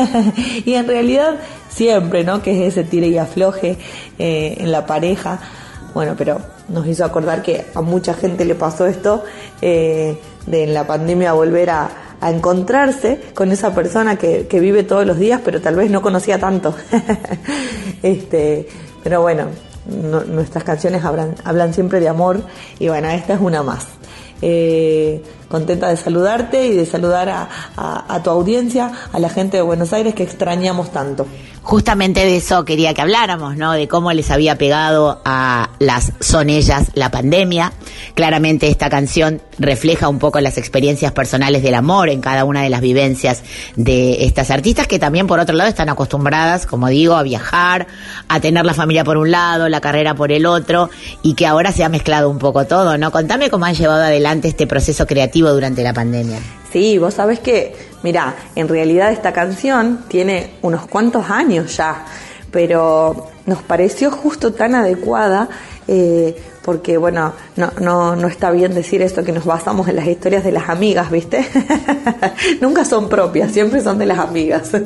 y 0.64 0.74
en 0.74 0.86
realidad 0.86 1.34
siempre, 1.68 2.22
¿no? 2.22 2.42
Que 2.42 2.52
es 2.52 2.74
ese 2.74 2.84
tire 2.84 3.08
y 3.08 3.18
afloje 3.18 3.76
en 4.18 4.70
la 4.70 4.86
pareja. 4.86 5.40
Bueno, 5.94 6.14
pero 6.16 6.40
nos 6.68 6.86
hizo 6.86 7.04
acordar 7.04 7.42
que 7.42 7.66
a 7.74 7.80
mucha 7.80 8.14
gente 8.14 8.44
le 8.44 8.54
pasó 8.54 8.86
esto 8.86 9.24
eh, 9.60 10.18
de 10.46 10.64
en 10.64 10.74
la 10.74 10.86
pandemia 10.86 11.32
volver 11.32 11.70
a, 11.70 11.90
encontrarse 12.20 13.20
con 13.32 13.52
esa 13.52 13.72
persona 13.72 14.16
que, 14.16 14.48
vive 14.50 14.82
todos 14.82 15.06
los 15.06 15.20
días, 15.20 15.40
pero 15.44 15.60
tal 15.60 15.76
vez 15.76 15.88
no 15.88 16.02
conocía 16.02 16.36
tanto. 16.40 16.74
este, 18.02 18.68
pero 19.04 19.22
bueno, 19.22 19.44
no- 19.86 20.24
nuestras 20.24 20.64
canciones 20.64 21.04
hablan, 21.04 21.72
siempre 21.72 22.00
de 22.00 22.08
amor 22.08 22.42
y 22.80 22.88
bueno, 22.88 23.08
esta 23.08 23.34
es 23.34 23.40
una 23.40 23.62
más. 23.62 23.86
Eh, 24.42 25.22
contenta 25.48 25.88
de 25.88 25.96
saludarte 25.96 26.66
y 26.66 26.74
de 26.74 26.86
saludar 26.86 27.28
a 27.76 28.20
tu 28.24 28.30
audiencia, 28.30 28.90
a 29.12 29.18
la 29.20 29.28
gente 29.28 29.58
de 29.58 29.62
Buenos 29.62 29.92
Aires 29.92 30.12
que 30.14 30.24
extrañamos 30.24 30.90
tanto. 30.90 31.24
Justamente 31.62 32.24
de 32.24 32.36
eso 32.36 32.64
quería 32.64 32.94
que 32.94 33.02
habláramos, 33.02 33.56
¿no? 33.56 33.72
De 33.72 33.88
cómo 33.88 34.12
les 34.12 34.30
había 34.30 34.56
pegado 34.56 35.20
a 35.24 35.70
las 35.78 36.12
Son 36.20 36.50
Ellas 36.50 36.90
la 36.94 37.10
pandemia. 37.10 37.72
Claramente 38.14 38.68
esta 38.68 38.88
canción 38.88 39.42
refleja 39.58 40.08
un 40.08 40.18
poco 40.18 40.40
las 40.40 40.56
experiencias 40.56 41.12
personales 41.12 41.62
del 41.62 41.74
amor 41.74 42.08
en 42.08 42.20
cada 42.20 42.44
una 42.44 42.62
de 42.62 42.70
las 42.70 42.80
vivencias 42.80 43.42
de 43.76 44.24
estas 44.24 44.50
artistas 44.50 44.86
que 44.86 44.98
también 44.98 45.26
por 45.26 45.40
otro 45.40 45.56
lado 45.56 45.68
están 45.68 45.88
acostumbradas, 45.88 46.66
como 46.66 46.88
digo, 46.88 47.14
a 47.14 47.22
viajar, 47.22 47.86
a 48.28 48.40
tener 48.40 48.64
la 48.64 48.74
familia 48.74 49.04
por 49.04 49.16
un 49.16 49.30
lado, 49.30 49.68
la 49.68 49.80
carrera 49.80 50.14
por 50.14 50.32
el 50.32 50.46
otro 50.46 50.90
y 51.22 51.34
que 51.34 51.46
ahora 51.46 51.72
se 51.72 51.84
ha 51.84 51.88
mezclado 51.88 52.30
un 52.30 52.38
poco 52.38 52.66
todo, 52.66 52.96
¿no? 52.98 53.10
Contame 53.10 53.50
cómo 53.50 53.66
han 53.66 53.74
llevado 53.74 54.02
adelante 54.02 54.48
este 54.48 54.66
proceso 54.66 55.06
creativo 55.06 55.50
durante 55.50 55.82
la 55.82 55.92
pandemia. 55.92 56.38
Sí, 56.72 56.98
vos 56.98 57.14
sabés 57.14 57.40
que, 57.40 57.74
mira, 58.02 58.34
en 58.54 58.68
realidad 58.68 59.10
esta 59.10 59.32
canción 59.32 60.04
tiene 60.08 60.54
unos 60.62 60.86
cuantos 60.86 61.30
años 61.30 61.76
ya, 61.76 62.04
pero 62.50 63.28
nos 63.46 63.62
pareció 63.62 64.10
justo 64.10 64.52
tan 64.52 64.74
adecuada 64.74 65.48
eh, 65.86 66.36
porque, 66.62 66.98
bueno, 66.98 67.32
no, 67.56 67.72
no, 67.80 68.14
no 68.14 68.28
está 68.28 68.50
bien 68.50 68.74
decir 68.74 69.00
esto 69.00 69.24
que 69.24 69.32
nos 69.32 69.46
basamos 69.46 69.88
en 69.88 69.96
las 69.96 70.06
historias 70.06 70.44
de 70.44 70.52
las 70.52 70.68
amigas, 70.68 71.10
¿viste? 71.10 71.48
nunca 72.60 72.84
son 72.84 73.08
propias, 73.08 73.52
siempre 73.52 73.80
son 73.80 73.98
de 73.98 74.06
las 74.06 74.18
amigas. 74.18 74.72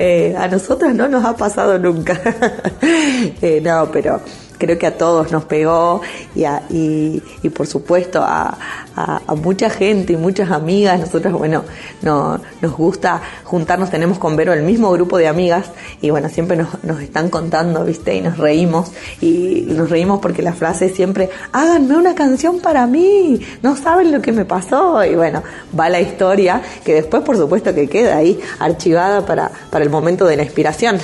Eh, 0.00 0.34
a 0.36 0.48
nosotras 0.48 0.94
no 0.94 1.08
nos 1.08 1.24
ha 1.24 1.36
pasado 1.36 1.78
nunca. 1.78 2.20
Eh, 3.40 3.60
no, 3.62 3.90
pero 3.92 4.20
creo 4.58 4.78
que 4.78 4.86
a 4.86 4.96
todos 4.98 5.32
nos 5.32 5.44
pegó 5.44 6.00
y, 6.34 6.44
a- 6.44 6.62
y, 6.70 7.22
por 7.54 7.66
supuesto 7.66 8.22
a, 8.22 8.58
a- 8.96 9.20
a 9.26 9.34
mucha 9.34 9.70
gente 9.70 10.12
y 10.12 10.16
muchas 10.16 10.50
amigas. 10.50 11.00
Nosotros, 11.00 11.32
bueno, 11.32 11.64
no, 12.02 12.40
nos 12.60 12.72
gusta 12.76 13.20
juntarnos, 13.44 13.90
tenemos 13.90 14.18
con 14.18 14.36
Vero 14.36 14.52
el 14.52 14.62
mismo 14.62 14.90
grupo 14.92 15.16
de 15.18 15.28
amigas 15.28 15.66
y 16.02 16.10
bueno, 16.10 16.28
siempre 16.28 16.56
nos, 16.56 16.82
nos 16.84 17.00
están 17.00 17.30
contando, 17.30 17.84
¿viste? 17.84 18.14
Y 18.16 18.20
nos 18.20 18.36
reímos 18.38 18.90
y 19.20 19.66
nos 19.68 19.90
reímos 19.90 20.20
porque 20.20 20.42
la 20.42 20.52
frase 20.52 20.86
es 20.86 20.94
siempre, 20.94 21.30
háganme 21.52 21.96
una 21.96 22.14
canción 22.14 22.60
para 22.60 22.86
mí, 22.86 23.40
no 23.62 23.76
saben 23.76 24.12
lo 24.12 24.20
que 24.20 24.32
me 24.32 24.44
pasó 24.44 25.04
y 25.04 25.14
bueno, 25.14 25.42
va 25.78 25.88
la 25.88 26.00
historia 26.00 26.60
que 26.84 26.94
después 26.94 27.22
por 27.22 27.36
supuesto 27.36 27.74
que 27.74 27.88
queda 27.88 28.16
ahí 28.16 28.38
archivada 28.58 29.24
para, 29.24 29.50
para 29.70 29.84
el 29.84 29.90
momento 29.90 30.26
de 30.26 30.36
la 30.36 30.42
inspiración. 30.42 30.98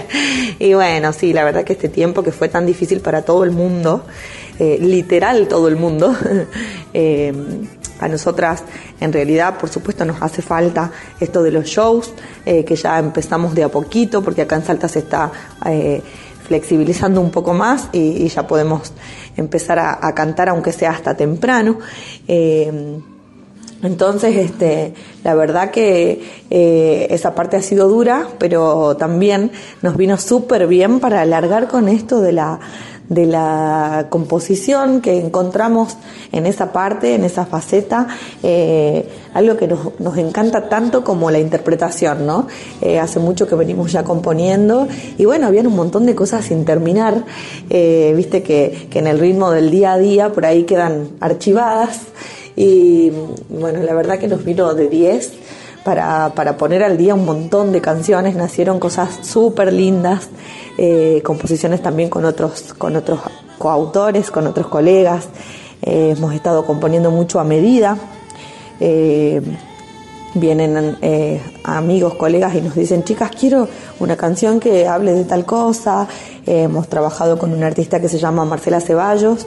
y 0.58 0.74
bueno, 0.74 1.12
sí, 1.12 1.32
la 1.32 1.44
verdad 1.44 1.64
que 1.64 1.72
este 1.72 1.88
tiempo 1.88 2.22
que 2.22 2.32
fue 2.32 2.48
tan 2.48 2.66
difícil 2.66 2.95
para 3.00 3.22
todo 3.22 3.44
el 3.44 3.50
mundo, 3.50 4.04
eh, 4.58 4.78
literal 4.80 5.48
todo 5.48 5.68
el 5.68 5.76
mundo, 5.76 6.14
eh, 6.94 7.32
a 7.98 8.08
nosotras 8.08 8.62
en 9.00 9.12
realidad 9.12 9.58
por 9.58 9.70
supuesto 9.70 10.04
nos 10.04 10.20
hace 10.20 10.42
falta 10.42 10.90
esto 11.18 11.42
de 11.42 11.50
los 11.50 11.66
shows, 11.66 12.12
eh, 12.44 12.64
que 12.64 12.76
ya 12.76 12.98
empezamos 12.98 13.54
de 13.54 13.64
a 13.64 13.68
poquito, 13.68 14.22
porque 14.22 14.42
acá 14.42 14.56
en 14.56 14.64
Salta 14.64 14.88
se 14.88 15.00
está... 15.00 15.30
flexibilizando 16.46 17.20
un 17.20 17.32
poco 17.32 17.52
más 17.52 17.88
y, 17.92 18.28
ya 18.28 18.46
podemos 18.46 18.92
empezar 19.36 19.80
a 19.80 20.14
cantar 20.14 20.48
aunque 20.48 20.70
sea 20.70 20.92
hasta 20.92 21.16
temprano. 21.16 21.80
Entonces, 23.82 24.36
este, 24.36 24.94
la 25.22 25.34
verdad 25.34 25.70
que 25.70 26.22
eh, 26.50 27.06
esa 27.10 27.34
parte 27.34 27.56
ha 27.56 27.62
sido 27.62 27.88
dura, 27.88 28.28
pero 28.38 28.96
también 28.96 29.50
nos 29.82 29.96
vino 29.96 30.16
súper 30.16 30.66
bien 30.66 30.98
para 30.98 31.20
alargar 31.20 31.68
con 31.68 31.88
esto 31.88 32.20
de 32.20 32.32
la, 32.32 32.58
de 33.10 33.26
la 33.26 34.06
composición 34.08 35.02
que 35.02 35.20
encontramos 35.20 35.98
en 36.32 36.46
esa 36.46 36.72
parte, 36.72 37.14
en 37.14 37.24
esa 37.24 37.44
faceta, 37.44 38.06
eh, 38.42 39.06
algo 39.34 39.58
que 39.58 39.68
nos, 39.68 40.00
nos, 40.00 40.16
encanta 40.16 40.70
tanto 40.70 41.04
como 41.04 41.30
la 41.30 41.38
interpretación, 41.38 42.26
¿no? 42.26 42.46
Eh, 42.80 42.98
hace 42.98 43.20
mucho 43.20 43.46
que 43.46 43.56
venimos 43.56 43.92
ya 43.92 44.04
componiendo 44.04 44.88
y 45.18 45.26
bueno, 45.26 45.46
habían 45.46 45.66
un 45.66 45.76
montón 45.76 46.06
de 46.06 46.14
cosas 46.14 46.46
sin 46.46 46.64
terminar, 46.64 47.24
viste 47.68 48.42
que, 48.42 48.88
que 48.90 49.00
en 49.00 49.06
el 49.06 49.18
ritmo 49.18 49.50
del 49.50 49.70
día 49.70 49.92
a 49.92 49.98
día 49.98 50.32
por 50.32 50.46
ahí 50.46 50.64
quedan 50.64 51.10
archivadas 51.20 52.06
y 52.56 53.12
bueno, 53.50 53.82
la 53.82 53.94
verdad 53.94 54.18
que 54.18 54.28
nos 54.28 54.44
vino 54.44 54.72
de 54.74 54.88
10 54.88 55.32
para, 55.84 56.32
para 56.34 56.56
poner 56.56 56.82
al 56.82 56.96
día 56.96 57.14
un 57.14 57.24
montón 57.26 57.70
de 57.70 57.80
canciones, 57.80 58.34
nacieron 58.34 58.80
cosas 58.80 59.24
súper 59.24 59.72
lindas, 59.72 60.30
eh, 60.78 61.20
composiciones 61.22 61.82
también 61.82 62.08
con 62.08 62.24
otros, 62.24 62.74
con 62.76 62.96
otros 62.96 63.20
coautores, 63.58 64.30
con 64.30 64.46
otros 64.46 64.66
colegas, 64.66 65.28
eh, 65.82 66.14
hemos 66.16 66.34
estado 66.34 66.64
componiendo 66.64 67.10
mucho 67.10 67.38
a 67.38 67.44
medida. 67.44 67.96
Eh, 68.80 69.40
vienen 70.34 70.98
amigos, 71.64 72.14
colegas 72.16 72.54
y 72.56 72.60
nos 72.60 72.74
dicen, 72.74 73.04
chicas, 73.04 73.30
quiero 73.30 73.68
una 74.00 74.16
canción 74.16 74.60
que 74.60 74.86
hable 74.86 75.12
de 75.12 75.24
tal 75.24 75.46
cosa. 75.46 76.08
Hemos 76.44 76.88
trabajado 76.88 77.38
con 77.38 77.52
una 77.52 77.68
artista 77.68 78.00
que 78.00 78.08
se 78.08 78.18
llama 78.18 78.44
Marcela 78.44 78.80
Ceballos, 78.80 79.46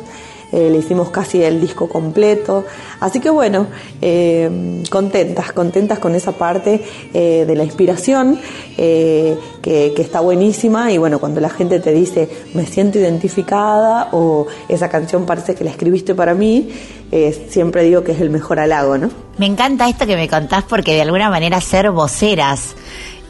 eh, 0.52 0.70
le 0.72 0.78
hicimos 0.80 1.10
casi 1.10 1.44
el 1.44 1.62
disco 1.62 1.88
completo. 1.88 2.66
Así 3.00 3.20
que 3.20 3.30
bueno, 3.30 3.68
eh, 4.02 4.84
contentas, 4.90 5.52
contentas 5.52 6.00
con 6.00 6.16
esa 6.16 6.32
parte 6.32 6.84
eh, 7.14 7.46
de 7.48 7.56
la 7.56 7.64
inspiración, 7.64 8.40
que, 8.76 9.38
que, 9.62 10.02
está 10.02 10.22
buenísima 10.22 10.92
y 10.92 10.98
bueno, 10.98 11.20
cuando 11.20 11.42
la 11.42 11.50
gente 11.50 11.80
te 11.82 11.92
dice, 11.92 12.30
me 12.54 12.66
siento 12.66 12.98
identificada 12.98 14.08
o 14.14 14.48
esa 14.70 14.88
canción 14.88 15.26
parece 15.26 15.54
que 15.54 15.66
la 15.66 15.72
escribiste 15.72 16.16
para 16.16 16.34
mí, 16.34 16.70
siempre 17.50 17.84
digo 17.84 18.04
que 18.04 18.14
es 18.14 18.22
el 18.22 18.30
mejor 18.30 18.60
halago, 18.60 18.98
¿no? 18.98 19.10
Me 19.38 19.48
encanta 19.48 19.90
esto 19.90 20.06
que 20.06 20.16
me 20.16 20.30
contás 20.30 20.64
porque 20.64 20.94
de 20.94 21.02
alguna 21.02 21.30
manera 21.30 21.60
ser 21.60 21.92
voceras 21.92 22.76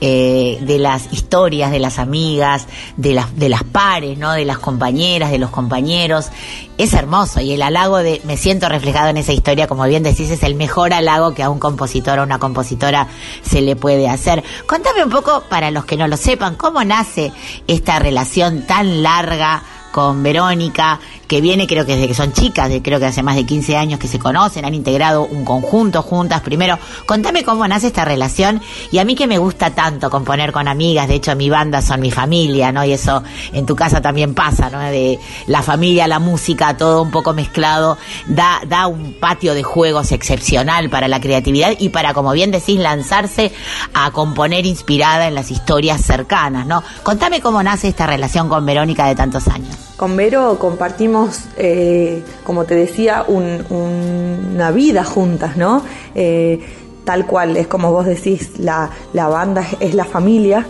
eh, 0.01 0.57
de 0.61 0.79
las 0.79 1.11
historias 1.11 1.71
de 1.71 1.79
las 1.79 1.99
amigas, 1.99 2.67
de 2.95 3.13
las, 3.13 3.35
de 3.35 3.49
las 3.49 3.63
pares, 3.63 4.17
¿no? 4.17 4.33
De 4.33 4.45
las 4.45 4.57
compañeras, 4.57 5.31
de 5.31 5.39
los 5.39 5.49
compañeros. 5.49 6.29
Es 6.77 6.93
hermoso 6.93 7.41
y 7.41 7.51
el 7.51 7.61
halago 7.61 7.97
de 7.97 8.21
me 8.23 8.37
siento 8.37 8.69
reflejado 8.69 9.09
en 9.09 9.17
esa 9.17 9.33
historia, 9.33 9.67
como 9.67 9.83
bien 9.85 10.03
decís, 10.03 10.29
es 10.29 10.43
el 10.43 10.55
mejor 10.55 10.93
halago 10.93 11.33
que 11.33 11.43
a 11.43 11.49
un 11.49 11.59
compositor 11.59 12.19
o 12.19 12.23
una 12.23 12.39
compositora 12.39 13.07
se 13.41 13.61
le 13.61 13.75
puede 13.75 14.07
hacer. 14.07 14.43
Contame 14.65 15.03
un 15.03 15.09
poco, 15.09 15.43
para 15.49 15.71
los 15.71 15.85
que 15.85 15.97
no 15.97 16.07
lo 16.07 16.17
sepan, 16.17 16.55
cómo 16.55 16.83
nace 16.83 17.31
esta 17.67 17.99
relación 17.99 18.65
tan 18.65 19.03
larga 19.03 19.63
con 19.91 20.23
Verónica, 20.23 20.99
que 21.29 21.41
viene 21.41 21.67
creo 21.67 21.85
que 21.85 21.93
desde 21.93 22.07
que 22.07 22.15
son 22.15 22.33
chicas, 22.33 22.69
de, 22.69 22.81
creo 22.81 22.99
que 22.99 23.05
hace 23.05 23.21
más 23.21 23.35
de 23.35 23.45
15 23.45 23.77
años 23.77 23.99
que 23.99 24.07
se 24.07 24.17
conocen, 24.17 24.65
han 24.65 24.73
integrado 24.73 25.25
un 25.25 25.45
conjunto 25.45 26.01
juntas. 26.01 26.41
Primero, 26.41 26.79
contame 27.05 27.43
cómo 27.43 27.67
nace 27.67 27.87
esta 27.87 28.03
relación 28.03 28.59
y 28.91 28.97
a 28.97 29.05
mí 29.05 29.13
que 29.13 29.27
me 29.27 29.37
gusta 29.37 29.69
tanto 29.69 30.09
componer 30.09 30.51
con 30.51 30.67
amigas, 30.67 31.07
de 31.07 31.13
hecho 31.13 31.35
mi 31.35 31.47
banda 31.51 31.83
son 31.83 32.01
mi 32.01 32.09
familia, 32.09 32.71
¿no? 32.71 32.83
Y 32.83 32.93
eso 32.93 33.21
en 33.53 33.67
tu 33.67 33.75
casa 33.75 34.01
también 34.01 34.33
pasa, 34.33 34.71
¿no? 34.71 34.79
De 34.79 35.19
la 35.45 35.61
familia, 35.61 36.07
la 36.07 36.17
música, 36.17 36.75
todo 36.75 37.03
un 37.03 37.11
poco 37.11 37.33
mezclado, 37.33 37.99
da, 38.25 38.61
da 38.67 38.87
un 38.87 39.13
patio 39.13 39.53
de 39.53 39.61
juegos 39.61 40.11
excepcional 40.11 40.89
para 40.89 41.07
la 41.07 41.21
creatividad 41.21 41.73
y 41.77 41.89
para, 41.89 42.15
como 42.15 42.31
bien 42.31 42.49
decís, 42.49 42.79
lanzarse 42.79 43.51
a 43.93 44.09
componer 44.09 44.65
inspirada 44.65 45.27
en 45.27 45.35
las 45.35 45.51
historias 45.51 46.01
cercanas, 46.01 46.65
¿no? 46.65 46.81
Contame 47.03 47.39
cómo 47.39 47.61
nace 47.61 47.87
esta 47.87 48.07
relación 48.07 48.49
con 48.49 48.65
Verónica 48.65 49.05
de 49.05 49.13
tantos 49.13 49.47
años. 49.47 49.88
Con 49.99 50.15
Vero 50.15 50.57
compartimos, 50.57 51.41
eh, 51.57 52.23
como 52.45 52.63
te 52.63 52.73
decía, 52.73 53.25
un, 53.27 53.65
una 53.69 54.71
vida 54.71 55.03
juntas, 55.03 55.57
¿no? 55.57 55.83
Eh, 56.15 56.61
tal 57.03 57.25
cual, 57.25 57.57
es 57.57 57.67
como 57.67 57.91
vos 57.91 58.05
decís, 58.05 58.59
la, 58.59 58.91
banda 59.13 59.59
es, 59.59 59.89
es 59.89 59.95
la 59.95 60.05
familia, 60.05 60.65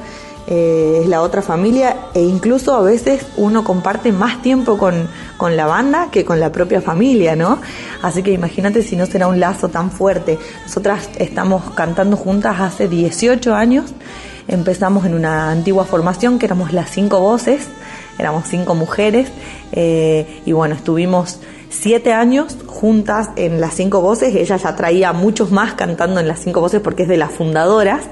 eh, 0.47 1.01
es 1.03 1.07
la 1.07 1.21
otra 1.21 1.43
familia 1.43 1.95
e 2.15 2.23
incluso 2.23 2.73
a 2.73 2.81
veces 2.81 3.23
uno 3.37 3.63
comparte 3.63 4.11
más 4.11 4.41
tiempo 4.41 4.79
con, 4.79 5.07
con 5.37 5.55
la 5.55 5.67
banda 5.67 6.07
que 6.11 6.25
con 6.25 6.39
la 6.39 6.51
propia 6.51 6.81
familia, 6.81 7.35
¿no? 7.35 7.59
Así 8.01 8.23
que 8.23 8.31
imagínate 8.31 8.81
si 8.81 8.95
no 8.95 9.05
será 9.05 9.27
un 9.27 9.39
lazo 9.39 9.69
tan 9.69 9.91
fuerte. 9.91 10.39
Nosotras 10.63 11.07
estamos 11.19 11.69
cantando 11.75 12.17
juntas 12.17 12.59
hace 12.59 12.87
18 12.87 13.53
años, 13.53 13.93
empezamos 14.47 15.05
en 15.05 15.13
una 15.13 15.51
antigua 15.51 15.85
formación 15.85 16.39
que 16.39 16.47
éramos 16.47 16.73
las 16.73 16.89
cinco 16.89 17.19
voces, 17.19 17.67
éramos 18.19 18.47
cinco 18.47 18.75
mujeres 18.75 19.29
eh, 19.71 20.41
y 20.45 20.51
bueno, 20.51 20.75
estuvimos 20.75 21.39
siete 21.69 22.13
años 22.13 22.57
juntas 22.65 23.29
en 23.35 23.61
las 23.61 23.75
cinco 23.75 24.01
voces, 24.01 24.35
ella 24.35 24.57
ya 24.57 24.75
traía 24.75 25.13
muchos 25.13 25.51
más 25.51 25.73
cantando 25.73 26.19
en 26.19 26.27
las 26.27 26.39
cinco 26.39 26.61
voces 26.61 26.81
porque 26.81 27.03
es 27.03 27.09
de 27.09 27.17
las 27.17 27.31
fundadoras, 27.31 28.03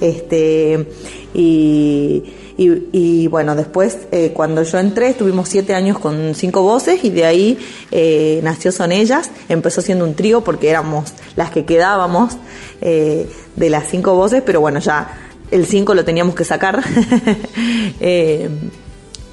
este, 0.00 0.88
y, 1.34 2.24
y, 2.56 3.26
bueno, 3.28 3.54
después 3.54 3.98
eh, 4.10 4.32
cuando 4.34 4.62
yo 4.62 4.78
entré 4.78 5.08
estuvimos 5.08 5.48
siete 5.48 5.74
años 5.74 5.98
con 5.98 6.34
cinco 6.34 6.62
voces 6.62 7.04
y 7.04 7.10
de 7.10 7.24
ahí 7.24 7.58
eh, 7.90 8.40
nació 8.42 8.72
Son 8.72 8.92
Ellas, 8.92 9.30
empezó 9.48 9.80
siendo 9.80 10.04
un 10.04 10.14
trío 10.14 10.42
porque 10.42 10.70
éramos 10.70 11.12
las 11.36 11.50
que 11.50 11.64
quedábamos 11.64 12.36
de 12.80 13.70
las 13.70 13.88
cinco 13.88 14.16
voces, 14.16 14.42
pero 14.44 14.60
bueno, 14.60 14.80
ya 14.80 15.16
el 15.52 15.66
cinco 15.66 15.94
lo 15.94 16.04
teníamos 16.04 16.34
que 16.34 16.44
sacar. 16.44 16.82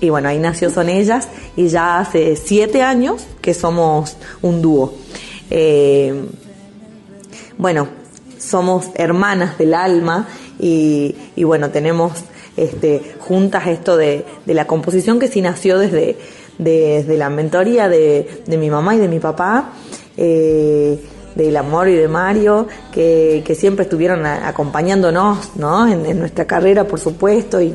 y 0.02 0.10
bueno, 0.10 0.30
ahí 0.30 0.40
nació 0.40 0.70
Son 0.70 0.90
Ellas 0.90 1.28
y 1.56 1.68
ya 1.68 2.00
hace 2.00 2.36
siete 2.36 2.82
años 2.82 3.28
que 3.42 3.54
somos 3.54 4.18
un 4.42 4.62
dúo. 4.62 4.94
Eh, 5.50 6.14
bueno, 7.58 7.88
somos 8.38 8.88
hermanas 8.96 9.58
del 9.58 9.74
alma 9.74 10.28
y, 10.60 11.16
bueno, 11.38 11.70
tenemos 11.70 12.14
este, 12.58 13.16
juntas 13.20 13.68
esto 13.68 13.98
de, 13.98 14.26
de, 14.46 14.54
la 14.54 14.68
composición 14.68 15.20
que 15.20 15.28
sí 15.28 15.42
nació 15.42 15.78
desde, 15.78 16.18
desde 16.58 17.18
la 17.18 17.30
mentoría 17.30 17.88
de, 17.88 18.44
mi 18.48 18.70
mamá 18.70 18.96
y 18.96 19.00
de 19.00 19.08
mi 19.08 19.20
papá. 19.20 19.74
Eh, 20.18 21.00
del 21.36 21.56
amor 21.56 21.88
y 21.88 21.96
de 21.96 22.08
Mario, 22.08 22.68
que, 22.92 23.56
siempre 23.58 23.84
estuvieron 23.84 24.26
acompañándonos 24.26 25.56
¿no? 25.56 25.88
en, 25.88 26.20
nuestra 26.20 26.46
carrera, 26.46 26.86
por 26.86 27.00
supuesto, 27.00 27.62
y 27.62 27.74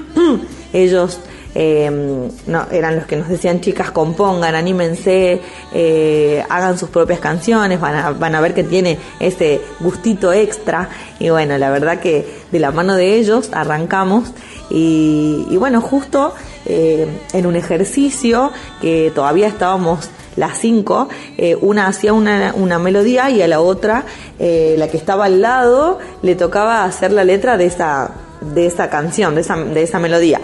ellos 0.72 1.20
eh, 1.58 2.28
no, 2.46 2.66
eran 2.70 2.96
los 2.96 3.06
que 3.06 3.16
nos 3.16 3.28
decían 3.28 3.62
chicas 3.62 3.90
compongan, 3.90 4.54
anímense, 4.54 5.40
eh, 5.72 6.44
hagan 6.50 6.78
sus 6.78 6.90
propias 6.90 7.18
canciones, 7.18 7.80
van 7.80 7.96
a, 7.96 8.10
van 8.10 8.34
a 8.34 8.42
ver 8.42 8.52
que 8.52 8.62
tiene 8.62 8.98
ese 9.20 9.62
gustito 9.80 10.34
extra 10.34 10.90
y 11.18 11.30
bueno, 11.30 11.56
la 11.56 11.70
verdad 11.70 11.98
que 11.98 12.26
de 12.52 12.58
la 12.58 12.72
mano 12.72 12.94
de 12.94 13.16
ellos 13.16 13.48
arrancamos 13.52 14.32
y, 14.68 15.46
y 15.48 15.56
bueno, 15.56 15.80
justo 15.80 16.34
eh, 16.66 17.08
en 17.32 17.46
un 17.46 17.56
ejercicio 17.56 18.52
que 18.82 19.10
todavía 19.14 19.48
estábamos 19.48 20.10
las 20.36 20.58
cinco, 20.58 21.08
eh, 21.38 21.56
una 21.58 21.86
hacía 21.86 22.12
una, 22.12 22.52
una, 22.54 22.78
melodía 22.78 23.30
y 23.30 23.40
a 23.40 23.48
la 23.48 23.60
otra, 23.60 24.04
la 24.38 24.88
que 24.88 24.98
estaba 24.98 25.24
al 25.24 25.40
lado, 25.40 26.00
le 26.20 26.34
tocaba 26.34 26.84
hacer 26.84 27.12
la 27.12 27.24
letra 27.24 27.56
de 27.56 27.64
esa, 27.64 28.10
de 28.42 28.66
esa 28.66 28.90
canción, 28.90 29.34
de 29.34 29.40
esa, 29.40 29.56
de 29.56 29.82
esa 29.82 29.98
melodía 29.98 30.42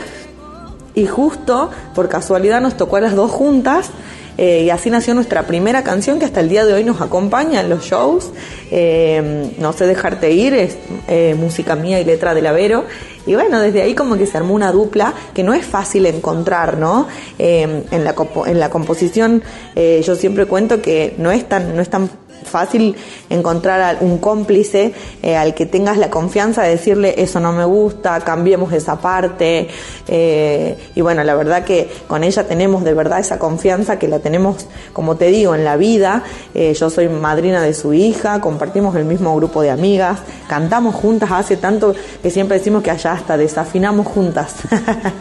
y 0.94 1.06
justo 1.06 1.70
por 1.94 2.08
casualidad 2.08 2.60
nos 2.60 2.76
tocó 2.76 2.96
a 2.96 3.00
las 3.00 3.14
dos 3.14 3.30
juntas 3.30 3.90
eh, 4.38 4.62
y 4.64 4.70
así 4.70 4.88
nació 4.88 5.14
nuestra 5.14 5.46
primera 5.46 5.84
canción 5.84 6.18
que 6.18 6.24
hasta 6.24 6.40
el 6.40 6.48
día 6.48 6.64
de 6.64 6.72
hoy 6.72 6.84
nos 6.84 7.00
acompaña 7.00 7.60
en 7.60 7.68
los 7.68 7.84
shows. 7.84 8.30
Eh, 8.70 9.52
no 9.58 9.72
sé 9.72 9.86
dejarte 9.86 10.32
ir, 10.32 10.54
es 10.54 10.78
eh, 11.08 11.34
música 11.38 11.76
mía 11.76 12.00
y 12.00 12.04
letra 12.04 12.34
de 12.34 12.42
Lavero. 12.42 12.84
Y 13.26 13.34
bueno, 13.34 13.60
desde 13.60 13.82
ahí 13.82 13.94
como 13.94 14.16
que 14.16 14.26
se 14.26 14.36
armó 14.36 14.54
una 14.54 14.72
dupla 14.72 15.14
que 15.34 15.44
no 15.44 15.54
es 15.54 15.64
fácil 15.64 16.06
encontrar, 16.06 16.78
¿no? 16.78 17.06
en, 17.38 17.84
la, 18.04 18.14
en 18.46 18.58
la 18.58 18.68
composición 18.68 19.44
yo 19.76 20.16
siempre 20.16 20.46
cuento 20.46 20.82
que 20.82 21.14
no 21.18 21.30
es 21.30 21.48
tan, 21.48 21.76
no 21.76 21.82
es 21.82 21.88
tan 21.88 22.10
fácil 22.42 22.96
encontrar 23.30 23.98
un 24.00 24.18
cómplice 24.18 24.92
eh, 25.22 25.36
al 25.36 25.54
que 25.54 25.66
tengas 25.66 25.98
la 25.98 26.10
confianza 26.10 26.62
de 26.62 26.70
decirle 26.70 27.14
eso 27.18 27.40
no 27.40 27.52
me 27.52 27.64
gusta, 27.64 28.20
cambiemos 28.20 28.72
esa 28.72 29.00
parte. 29.00 29.68
Eh, 30.08 30.76
y 30.94 31.00
bueno, 31.00 31.24
la 31.24 31.34
verdad 31.34 31.64
que 31.64 31.90
con 32.06 32.24
ella 32.24 32.46
tenemos 32.46 32.84
de 32.84 32.94
verdad 32.94 33.20
esa 33.20 33.38
confianza 33.38 33.98
que 33.98 34.08
la 34.08 34.18
tenemos, 34.18 34.66
como 34.92 35.16
te 35.16 35.26
digo, 35.26 35.54
en 35.54 35.64
la 35.64 35.76
vida. 35.76 36.22
Eh, 36.54 36.74
yo 36.74 36.90
soy 36.90 37.08
madrina 37.08 37.62
de 37.62 37.74
su 37.74 37.94
hija, 37.94 38.40
compartimos 38.40 38.96
el 38.96 39.04
mismo 39.04 39.34
grupo 39.36 39.62
de 39.62 39.70
amigas, 39.70 40.20
cantamos 40.48 40.94
juntas 40.94 41.30
hace 41.32 41.56
tanto 41.56 41.94
que 42.22 42.30
siempre 42.30 42.58
decimos 42.58 42.82
que 42.82 42.90
allá 42.90 43.12
hasta 43.12 43.36
desafinamos 43.36 44.06
juntas. 44.06 44.54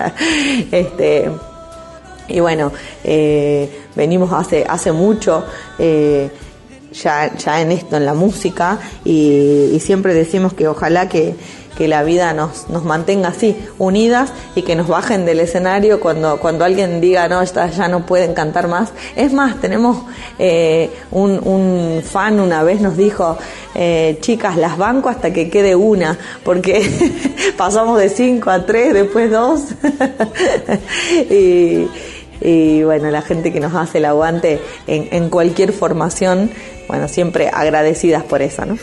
este 0.72 1.30
y 2.28 2.40
bueno, 2.40 2.72
venimos 3.94 4.32
hace, 4.32 4.66
hace 4.68 4.94
mucho 4.94 5.44
ya, 6.92 7.36
ya 7.36 7.62
en 7.62 7.72
esto, 7.72 7.98
en 7.98 8.06
la 8.06 8.14
música, 8.14 8.80
y, 9.04 9.80
siempre 9.82 10.14
decimos 10.14 10.54
que 10.54 10.68
ojalá 10.68 11.10
que, 11.10 11.36
que 11.78 11.88
la 11.88 12.04
vida 12.04 12.34
nos, 12.34 12.70
nos 12.70 12.84
mantenga 12.84 13.30
así, 13.30 13.58
unidas 13.80 14.32
y 14.56 14.62
que 14.62 14.76
nos 14.76 14.88
bajen 14.88 15.26
del 15.26 15.40
escenario 15.40 16.00
cuando, 16.00 16.40
cuando 16.40 16.66
alguien 16.66 17.02
diga, 17.02 17.28
no, 17.28 17.42
estas 17.42 17.76
ya 17.76 17.88
no 17.88 18.06
pueden 18.06 18.34
cantar 18.34 18.68
más. 18.68 18.90
Es 19.16 19.34
más, 19.34 19.60
tenemos 19.60 20.04
eh, 20.38 20.92
un, 21.12 22.02
fan 22.04 22.40
una 22.40 22.64
vez 22.64 22.82
nos 22.82 22.98
dijo, 22.98 23.38
eh, 23.74 24.18
chicas, 24.22 24.58
las 24.58 24.78
banco 24.78 25.10
hasta 25.10 25.34
que 25.34 25.50
quede 25.50 25.76
una, 25.76 26.18
porque 26.44 26.86
pasamos 27.58 28.00
de 28.00 28.10
cinco 28.10 28.52
a 28.52 28.66
tres, 28.66 28.94
después 28.94 29.32
dos. 29.32 29.62
y 32.42 32.84
bueno, 32.84 33.12
la 33.12 33.22
gente 33.22 33.54
que 33.54 33.60
nos 33.60 33.76
hace 33.76 34.00
el 34.00 34.06
aguante 34.06 34.60
en, 34.88 35.30
cualquier 35.30 35.72
formación, 35.72 36.50
bueno, 36.88 37.08
siempre 37.08 37.50
agradecidas 37.54 38.24
por 38.24 38.42
eso, 38.42 38.66
¿no? 38.66 38.78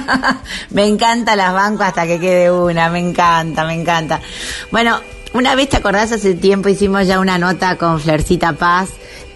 me 0.70 0.86
encanta 0.86 1.34
las 1.34 1.52
bancos 1.52 1.86
hasta 1.86 2.06
que 2.06 2.20
quede 2.20 2.50
una, 2.50 2.90
me 2.90 2.98
encanta, 2.98 3.64
me 3.64 3.74
encanta. 3.74 4.20
Bueno, 4.70 5.00
una 5.32 5.54
vez 5.54 5.70
te 5.70 5.78
acordás 5.78 6.12
hace 6.12 6.34
tiempo 6.34 6.68
hicimos 6.68 7.06
ya 7.06 7.18
una 7.18 7.38
nota 7.38 7.76
con 7.76 8.00
Flercita 8.00 8.52
Paz 8.52 8.90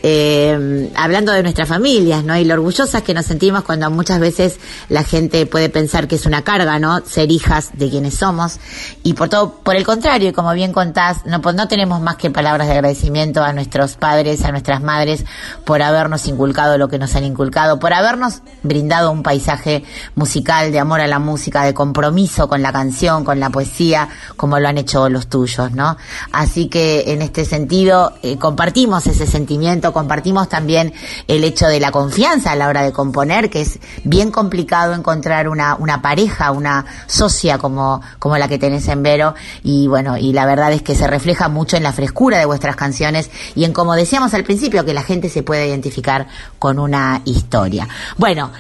eh, 0.07 0.93
hablando 0.97 1.33
de 1.33 1.43
nuestras 1.43 1.67
familias, 1.67 2.25
¿no? 2.25 2.37
Y 2.37 2.45
lo 2.45 2.53
orgullosas 2.53 3.03
que 3.03 3.15
nos 3.15 3.25
sentimos 3.25 3.65
cuando 3.65 3.91
muchas 3.91 4.21
veces 4.21 4.59
la 4.91 5.03
gente 5.03 5.47
puede 5.47 5.71
pensar 5.71 6.09
que 6.09 6.17
es 6.17 6.27
una 6.27 6.43
carga, 6.43 6.79
¿no? 6.79 7.01
Ser 7.07 7.33
hijas 7.33 7.71
de 7.73 7.89
quienes 7.89 8.13
somos. 8.13 8.59
Y 9.03 9.15
por 9.15 9.31
todo, 9.31 9.55
por 9.63 9.77
el 9.77 9.87
contrario, 9.87 10.29
y 10.29 10.33
como 10.35 10.53
bien 10.53 10.75
contás, 10.75 11.25
no, 11.25 11.41
pues 11.41 11.55
no 11.55 11.69
tenemos 11.69 12.03
más 12.03 12.17
que 12.17 12.31
palabras 12.31 12.69
de 12.69 12.75
agradecimiento 12.75 13.43
a 13.43 13.55
nuestros 13.55 13.95
padres, 13.95 14.45
a 14.45 14.51
nuestras 14.51 14.83
madres, 14.83 15.25
por 15.65 15.81
habernos 15.81 16.27
inculcado 16.27 16.77
lo 16.77 16.89
que 16.89 16.99
nos 16.99 17.15
han 17.15 17.25
inculcado, 17.25 17.79
por 17.79 17.95
habernos 17.95 18.43
brindado 18.63 19.11
un 19.11 19.23
paisaje 19.23 19.85
musical 20.17 20.71
de 20.71 20.81
amor 20.81 21.01
a 21.01 21.07
la 21.07 21.19
música, 21.19 21.65
de 21.65 21.73
compromiso 21.73 22.47
con 22.47 22.61
la 22.61 22.75
canción, 22.75 23.25
con 23.25 23.41
la 23.41 23.49
poesía, 23.49 24.11
como 24.37 24.61
lo 24.61 24.69
han 24.69 24.77
hecho 24.77 25.09
los 25.09 25.29
tuyos, 25.29 25.73
¿no? 25.73 25.97
Así 26.31 26.69
que 26.69 27.05
en 27.15 27.23
este 27.23 27.47
sentido, 27.47 28.13
eh, 28.23 28.37
compartimos 28.37 29.07
ese 29.07 29.27
sentimiento, 29.27 29.94
compartimos 29.95 30.51
también 30.51 30.93
el 31.27 31.43
hecho 31.45 31.67
de 31.69 31.81
la 31.81 31.91
confianza 31.91 32.53
a 32.53 32.57
la 32.57 32.69
hora 32.69 32.83
de 32.83 32.93
componer, 32.93 33.49
que 33.49 33.63
es 33.63 33.79
bien 34.05 34.31
complicado 34.31 34.93
encontrar 34.93 35.49
una, 35.49 35.77
una 35.77 36.03
pareja, 36.03 36.51
una 36.51 36.85
socia 37.07 37.57
como, 37.57 38.03
como 38.19 38.37
la 38.37 38.49
que 38.49 38.59
tenés 38.59 38.87
en 38.89 39.03
Vero. 39.03 39.35
Y 39.63 39.87
bueno, 39.87 40.19
y 40.19 40.35
la 40.35 40.45
verdad 40.45 40.73
es 40.73 40.83
que 40.83 40.95
se 40.95 41.07
refleja 41.07 41.49
mucho 41.49 41.79
en 41.79 41.83
la 41.83 41.93
frescura 41.93 42.39
de 42.39 42.45
vuestras 42.45 42.77
canciones 42.77 43.31
y 43.55 43.65
en 43.65 43.73
como 43.73 43.95
decíamos 43.95 44.35
al 44.35 44.45
principio, 44.45 44.85
que 44.85 44.93
la 44.93 45.03
gente 45.03 45.31
se 45.31 45.43
puede 45.43 45.67
identificar 45.69 46.27
con 46.59 46.79
una 46.79 47.23
historia. 47.25 47.89
Bueno, 48.19 48.51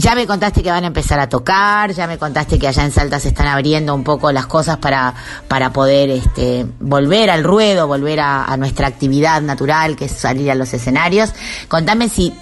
ya 0.00 0.14
me 0.14 0.26
contaste 0.26 0.62
que 0.62 0.70
van 0.70 0.84
a 0.84 0.86
empezar 0.86 1.18
a 1.18 1.28
tocar, 1.28 1.92
ya 1.92 2.06
me 2.06 2.18
contaste 2.18 2.58
que 2.58 2.68
allá 2.68 2.84
en 2.84 2.92
Salta 2.92 3.18
se 3.18 3.28
están 3.28 3.48
abriendo 3.48 3.94
un 3.94 4.04
poco 4.04 4.30
las 4.30 4.46
cosas 4.46 4.78
para, 4.78 5.12
para 5.48 5.72
poder 5.72 6.10
este, 6.10 6.66
volver 6.78 7.30
al 7.30 7.42
ruedo, 7.42 7.88
volver 7.88 8.20
a, 8.20 8.44
a 8.44 8.56
nuestra 8.56 8.86
actividad 8.86 9.42
natural, 9.42 9.96
que 9.96 10.04
es 10.04 10.12
salir 10.12 10.50
a 10.50 10.54
los 10.54 10.72
escenarios. 10.72 11.30
Contame 11.68 12.08
si 12.08 12.32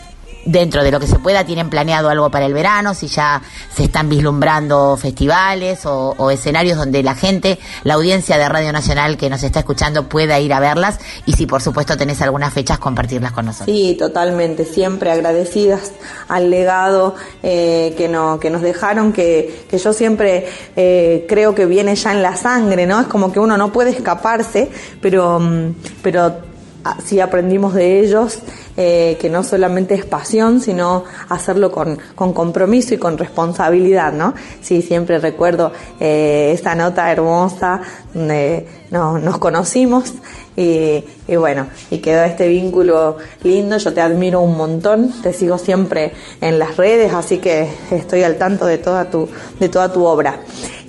dentro 0.46 0.82
de 0.82 0.90
lo 0.90 1.00
que 1.00 1.06
se 1.06 1.18
pueda 1.18 1.44
tienen 1.44 1.68
planeado 1.68 2.08
algo 2.08 2.30
para 2.30 2.46
el 2.46 2.54
verano, 2.54 2.94
si 2.94 3.08
ya 3.08 3.42
se 3.74 3.84
están 3.84 4.08
vislumbrando 4.08 4.96
festivales 4.96 5.84
o, 5.84 6.14
o, 6.16 6.30
escenarios 6.30 6.78
donde 6.78 7.02
la 7.02 7.14
gente, 7.14 7.58
la 7.84 7.94
audiencia 7.94 8.38
de 8.38 8.48
Radio 8.48 8.72
Nacional 8.72 9.16
que 9.16 9.28
nos 9.28 9.42
está 9.42 9.60
escuchando 9.60 10.08
pueda 10.08 10.40
ir 10.40 10.52
a 10.52 10.60
verlas 10.60 10.98
y 11.26 11.32
si 11.32 11.46
por 11.46 11.60
supuesto 11.60 11.96
tenés 11.96 12.22
algunas 12.22 12.52
fechas 12.54 12.78
compartirlas 12.78 13.32
con 13.32 13.46
nosotros. 13.46 13.74
Sí, 13.76 13.96
totalmente, 13.98 14.64
siempre 14.64 15.10
agradecidas 15.10 15.92
al 16.28 16.50
legado 16.50 17.14
eh, 17.42 17.94
que, 17.96 18.08
no, 18.08 18.38
que 18.38 18.50
nos 18.50 18.62
dejaron, 18.62 19.12
que, 19.12 19.64
que 19.68 19.78
yo 19.78 19.92
siempre 19.92 20.46
eh, 20.76 21.26
creo 21.28 21.54
que 21.54 21.66
viene 21.66 21.94
ya 21.96 22.12
en 22.12 22.22
la 22.22 22.36
sangre, 22.36 22.86
¿no? 22.86 23.00
Es 23.00 23.06
como 23.06 23.32
que 23.32 23.40
uno 23.40 23.56
no 23.56 23.72
puede 23.72 23.90
escaparse, 23.90 24.70
pero, 25.00 25.40
mm, 25.40 25.74
pero 26.02 26.55
sí 27.04 27.20
aprendimos 27.20 27.74
de 27.74 28.00
ellos 28.00 28.40
eh, 28.76 29.16
que 29.20 29.30
no 29.30 29.42
solamente 29.42 29.94
es 29.94 30.04
pasión, 30.04 30.60
sino 30.60 31.04
hacerlo 31.28 31.72
con, 31.72 31.98
con, 32.14 32.32
compromiso 32.32 32.94
y 32.94 32.98
con 32.98 33.16
responsabilidad, 33.16 34.12
¿no? 34.12 34.34
Sí, 34.60 34.82
siempre 34.82 35.18
recuerdo 35.18 35.72
eh, 35.98 36.52
esa 36.54 36.74
nota 36.74 37.10
hermosa 37.10 37.80
donde 38.12 38.66
no, 38.90 39.18
nos 39.18 39.38
conocimos 39.38 40.12
y, 40.56 41.04
y, 41.26 41.36
bueno, 41.36 41.66
y 41.90 41.98
quedó 41.98 42.24
este 42.24 42.48
vínculo 42.48 43.16
lindo, 43.42 43.78
yo 43.78 43.92
te 43.94 44.00
admiro 44.00 44.40
un 44.40 44.56
montón, 44.56 45.12
te 45.22 45.32
sigo 45.32 45.58
siempre 45.58 46.12
en 46.40 46.58
las 46.58 46.76
redes, 46.76 47.12
así 47.12 47.38
que 47.38 47.68
estoy 47.90 48.22
al 48.22 48.36
tanto 48.36 48.66
de 48.66 48.78
toda 48.78 49.10
tu, 49.10 49.28
de 49.58 49.68
toda 49.68 49.92
tu 49.92 50.04
obra. 50.04 50.40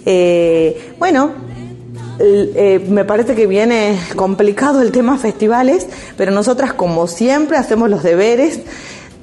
Eh, 0.05 0.93
bueno, 0.99 1.31
eh, 2.19 2.85
me 2.89 3.05
parece 3.05 3.35
que 3.35 3.47
viene 3.47 3.99
complicado 4.15 4.81
el 4.81 4.91
tema 4.91 5.17
festivales, 5.17 5.87
pero 6.17 6.31
nosotras 6.31 6.73
como 6.73 7.07
siempre 7.07 7.57
hacemos 7.57 7.89
los 7.89 8.03
deberes. 8.03 8.59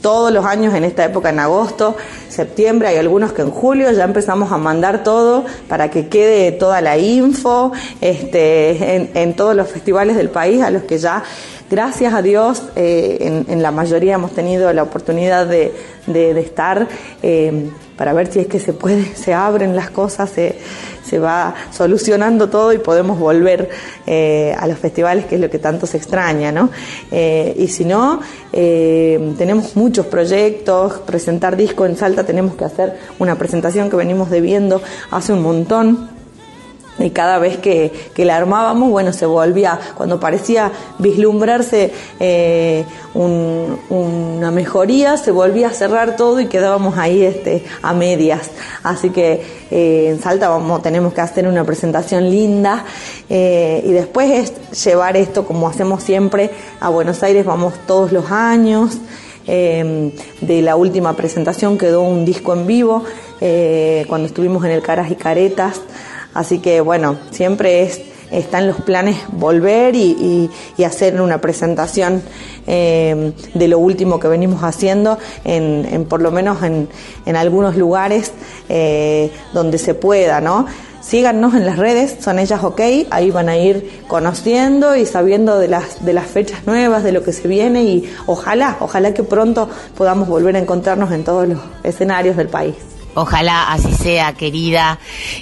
Todos 0.01 0.31
los 0.31 0.45
años 0.45 0.75
en 0.75 0.85
esta 0.85 1.03
época, 1.03 1.31
en 1.31 1.39
agosto, 1.39 1.97
septiembre, 2.29 2.89
hay 2.89 2.99
algunos 2.99 3.33
que 3.33 3.41
en 3.41 3.51
julio 3.51 3.91
ya 3.91 4.05
empezamos 4.05 4.53
a 4.53 4.59
mandar 4.59 5.03
todo 5.03 5.47
para 5.67 5.91
que 5.91 6.09
quede 6.09 6.53
toda 6.53 6.83
la 6.83 6.99
info 6.99 7.73
este, 8.03 8.97
en, 8.97 9.11
en 9.15 9.35
todos 9.35 9.57
los 9.57 9.67
festivales 9.67 10.17
del 10.17 10.29
país 10.29 10.61
a 10.61 10.69
los 10.71 10.83
que 10.83 10.99
ya 10.99 11.25
gracias 11.75 12.15
a 12.15 12.23
Dios, 12.23 12.63
eh, 12.77 13.45
en, 13.49 13.61
la 13.61 13.73
mayoría 13.73 14.15
hemos 14.15 14.31
tenido 14.31 14.73
la 14.73 14.85
oportunidad 14.85 15.45
de, 15.45 15.73
estar 16.39 16.87
eh, 17.21 17.69
para 17.97 18.13
ver 18.13 18.31
si 18.31 18.39
es 18.39 18.47
que 18.47 18.61
se 18.61 18.73
puede, 18.73 19.05
se 19.17 19.35
abren 19.35 19.75
las 19.75 19.91
cosas, 19.91 20.31
se, 20.31 20.55
va 21.19 21.55
solucionando 21.71 22.49
todo 22.49 22.73
y 22.73 22.79
podemos 22.79 23.21
volver 23.21 23.71
eh, 24.05 24.53
a 24.59 24.67
los 24.67 24.79
festivales, 24.79 25.27
que 25.27 25.37
es 25.37 25.41
lo 25.41 25.49
que 25.49 25.61
tanto 25.61 25.87
se 25.87 25.97
extraña, 25.97 26.51
¿no? 26.51 26.71
Y 27.13 27.69
si 27.69 27.85
no, 27.85 28.21
tenemos 28.51 29.77
muchos 29.77 30.07
proyectos, 30.07 30.95
presentar 31.07 31.57
disco 31.57 31.87
en 31.87 31.97
Salta, 31.97 32.25
tenemos 32.25 32.57
que 32.57 32.65
hacer 32.65 32.99
una 33.21 33.37
presentación 33.37 33.91
que 33.91 33.97
venimos 33.97 34.29
debiendo 34.29 34.83
hace 35.13 35.33
un 35.33 35.43
montón 35.43 36.14
y 36.99 37.11
cada 37.11 37.39
vez 37.39 37.59
que, 37.59 37.93
que, 38.15 38.25
la 38.25 38.37
armábamos, 38.37 38.91
bueno, 38.91 39.13
se 39.13 39.27
volvía, 39.27 39.79
cuando 39.97 40.21
parecía 40.21 40.71
vislumbrarse 40.99 41.93
eh, 42.21 42.85
un, 43.15 43.79
una 43.91 44.51
mejoría, 44.51 45.17
se 45.17 45.33
volvía 45.33 45.69
a 45.69 45.73
cerrar 45.73 46.17
todo 46.17 46.41
y 46.41 46.47
quedábamos 46.47 46.97
ahí 46.97 47.23
este, 47.23 47.65
a 47.83 47.93
medias. 47.93 48.51
Así 48.83 49.11
que 49.11 49.43
eh, 49.71 50.09
en 50.11 50.21
Salta 50.21 50.49
vamos, 50.49 50.83
tenemos 50.83 51.13
que 51.13 51.21
hacer 51.21 51.49
una 51.49 51.65
presentación 51.65 52.31
linda 52.31 52.85
eh, 53.29 53.83
y 53.85 53.91
después 53.91 54.31
es 54.31 54.85
llevar 54.85 55.17
esto 55.17 55.47
como 55.47 55.69
hacemos 55.69 56.03
siempre 56.03 56.51
a 56.81 56.91
Buenos 56.91 57.23
Aires, 57.23 57.45
vamos 57.45 57.75
todos 57.87 58.13
los 58.13 58.31
años. 58.31 58.99
de 59.47 60.63
la 60.63 60.75
última 60.75 61.15
presentación 61.17 61.77
quedó 61.77 62.01
un 62.01 62.25
disco 62.25 62.55
en 62.55 62.67
vivo 62.67 63.05
cuando 64.09 64.27
estuvimos 64.27 64.65
en 64.65 64.71
el 64.71 64.81
Caras 64.81 65.11
y 65.11 65.17
Caretas. 65.17 65.83
Así 66.35 66.59
que 66.59 66.81
bueno, 66.81 67.17
siempre 67.31 67.83
es, 67.83 68.01
están 68.31 68.67
los 68.67 68.79
planes 68.83 69.17
volver 69.33 69.95
y, 69.95 70.51
y, 70.77 70.85
hacer 70.85 71.21
una 71.21 71.41
presentación 71.41 72.23
eh, 72.67 73.33
de 73.55 73.69
lo 73.69 73.79
último 73.79 74.19
que 74.19 74.29
venimos 74.29 74.63
haciendo, 74.63 75.19
en, 75.45 75.87
en 75.91 76.05
por 76.05 76.21
lo 76.21 76.31
menos 76.31 76.63
en, 76.63 76.89
en 77.25 77.37
algunos 77.37 77.77
lugares 77.77 78.33
eh, 78.69 79.31
donde 79.53 79.79
se 79.79 79.95
pueda, 79.95 80.41
¿no? 80.41 80.67
Síganos 81.01 81.55
en 81.55 81.67
las 81.67 81.77
redes, 81.77 82.17
son 82.21 82.39
ellas 82.39 82.65
ok, 82.65 82.81
ahí 83.11 83.31
van 83.31 83.51
a 83.51 83.59
ir 83.59 84.03
conociendo 84.09 84.97
y 84.97 85.05
sabiendo 85.05 85.59
de 85.59 85.69
las, 85.69 86.03
de 86.03 86.15
las 86.15 86.27
fechas 86.27 86.67
nuevas, 86.67 87.05
de 87.05 87.13
lo 87.13 87.23
que 87.23 87.35
se 87.35 87.47
viene 87.47 87.85
y 87.85 88.11
ojalá, 88.27 88.79
ojalá 88.81 89.13
que 89.13 89.23
pronto 89.23 89.69
podamos 89.99 90.29
volver 90.29 90.57
a 90.57 90.61
encontrarnos 90.61 91.13
en 91.13 91.23
todos 91.23 91.47
los 91.47 91.59
escenarios 91.83 92.39
del 92.39 92.49
país. 92.49 92.75
Ojalá 93.15 93.73
así 93.73 93.93
sea, 93.93 94.33
querida. 94.35 94.99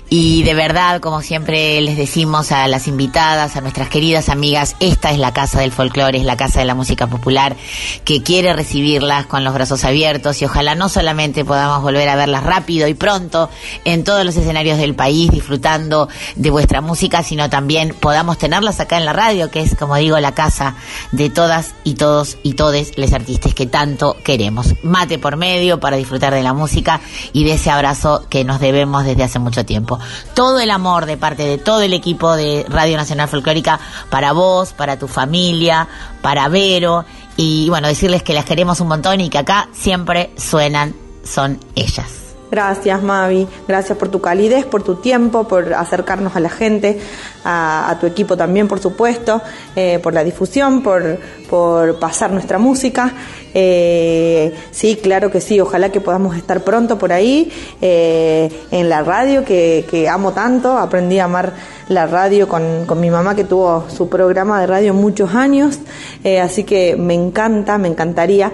Y 0.09 0.43
de 0.43 0.55
verdad, 0.55 1.01
como 1.01 1.23
siempre 1.23 1.81
les 1.81 1.97
decimos 1.97 2.53
a 2.53 2.68
las 2.68 2.87
invitadas, 2.89 3.57
a 3.57 3.61
nuestras 3.61 3.89
queridas 3.89 4.29
amigas, 4.29 4.77
esta 4.81 5.11
es 5.11 5.18
la 5.18 5.33
casa 5.33 5.61
del 5.61 5.73
folclore, 5.73 6.18
es 6.18 6.25
la 6.25 6.37
casa 6.37 6.61
de 6.61 6.66
la 6.66 6.75
música 6.75 7.07
popular, 7.07 7.57
que 8.05 8.23
quiere 8.23 8.53
recibirlas 8.53 9.27
con 9.27 9.45
los 9.45 9.55
brazos 9.55 9.85
abiertos 9.85 10.41
y 10.43 10.45
ojalá 10.45 10.75
no 10.75 10.89
solamente 10.89 11.45
podamos 11.45 11.83
volver 11.83 12.09
a 12.09 12.16
verlas 12.16 12.45
rápido 12.45 12.89
y 12.89 12.95
pronto 12.95 13.49
en 13.85 14.05
todos 14.05 14.25
los 14.25 14.37
escenarios 14.37 14.79
del 14.79 14.95
país 14.95 15.31
disfrutando 15.31 16.09
de 16.37 16.51
vuestra 16.51 16.81
música, 16.81 17.23
sino 17.23 17.49
también 17.49 17.95
podamos 17.99 18.39
tenerlas 18.39 18.81
acá 18.81 18.99
en 18.99 19.05
la 19.05 19.12
radio, 19.12 19.51
que 19.51 19.61
es, 19.61 19.75
como 19.75 19.97
digo, 19.97 20.18
la 20.20 20.35
casa 20.35 20.77
de 21.11 21.31
todas 21.31 21.75
y 21.85 21.95
todos 21.95 22.37
y 22.43 22.55
todes 22.55 22.97
les 22.99 23.12
artistas 23.12 23.55
que 23.55 23.66
tanto 23.66 24.16
queremos. 24.25 24.75
Mate 24.83 25.18
por 25.18 25.37
medio 25.37 25.81
para 25.81 25.97
disfrutar 25.97 26.35
de 26.35 26.43
la 26.43 26.53
música 26.53 27.01
y 27.33 27.45
de 27.45 27.59
ese 27.63 27.71
abrazo 27.71 28.25
que 28.29 28.43
nos 28.43 28.59
debemos 28.59 29.05
desde 29.05 29.23
hace 29.23 29.39
mucho 29.39 29.65
tiempo. 29.65 29.97
Todo 30.35 30.59
el 30.59 30.69
amor 30.69 31.07
de 31.07 31.17
parte 31.17 31.45
de 31.45 31.59
todo 31.59 31.83
el 31.83 31.93
equipo 31.93 32.35
de 32.35 32.67
Radio 32.69 32.97
Nacional 32.97 33.29
Folclórica 33.29 33.79
para 34.11 34.33
vos, 34.33 34.73
para 34.73 34.99
tu 34.99 35.07
familia, 35.07 35.87
para 36.23 36.49
Vero 36.49 37.05
y 37.37 37.69
bueno, 37.69 37.87
decirles 37.87 38.25
que 38.25 38.35
las 38.35 38.47
queremos 38.47 38.81
un 38.81 38.89
montón 38.89 39.21
y 39.21 39.31
que 39.31 39.39
acá 39.39 39.69
siempre 39.73 40.33
suenan, 40.37 40.97
son 41.23 41.61
ellas. 41.77 42.23
Gracias, 42.51 43.01
Mavi. 43.01 43.47
Gracias 43.69 43.97
por 43.97 44.09
tu 44.09 44.21
calidez, 44.21 44.67
por 44.67 44.83
tu 44.83 44.97
tiempo, 44.97 45.49
por 45.49 45.73
acercarnos 45.73 46.35
a 46.35 46.41
la 46.41 46.51
gente, 46.51 47.01
a, 47.45 47.97
tu 48.01 48.07
equipo 48.07 48.37
también, 48.37 48.67
por 48.67 48.81
supuesto, 48.81 49.41
eh, 49.77 50.01
por 50.03 50.13
la 50.13 50.25
difusión, 50.25 50.83
por, 50.83 51.19
por 51.53 51.99
pasar 51.99 52.31
nuestra 52.31 52.57
música. 52.57 53.13
Eh, 53.53 54.55
sí, 54.71 54.97
claro 54.97 55.31
que 55.31 55.43
sí. 55.43 55.61
Ojalá 55.61 55.93
que 55.93 56.01
podamos 56.01 56.35
estar 56.35 56.65
pronto 56.65 56.97
por 56.97 57.13
ahí 57.13 57.53
eh, 57.83 58.51
en 58.71 58.89
la 58.89 59.03
radio 59.03 59.45
que, 59.45 60.09
amo 60.11 60.33
tanto. 60.33 60.79
Aprendí 60.79 61.19
a 61.19 61.25
amar 61.25 61.53
la 61.89 62.07
radio 62.07 62.49
con, 62.49 62.87
con 62.87 63.01
mi 63.01 63.11
mamá 63.11 63.35
que 63.35 63.45
tuvo 63.45 63.85
su 63.91 64.09
programa 64.09 64.63
de 64.63 64.67
radio 64.67 64.95
muchos 64.95 65.35
años. 65.35 65.79
Eh, 66.25 66.41
así 66.41 66.65
que 66.65 66.97
me 66.97 67.13
encanta, 67.13 67.77
me 67.77 67.89
encantaría, 67.89 68.51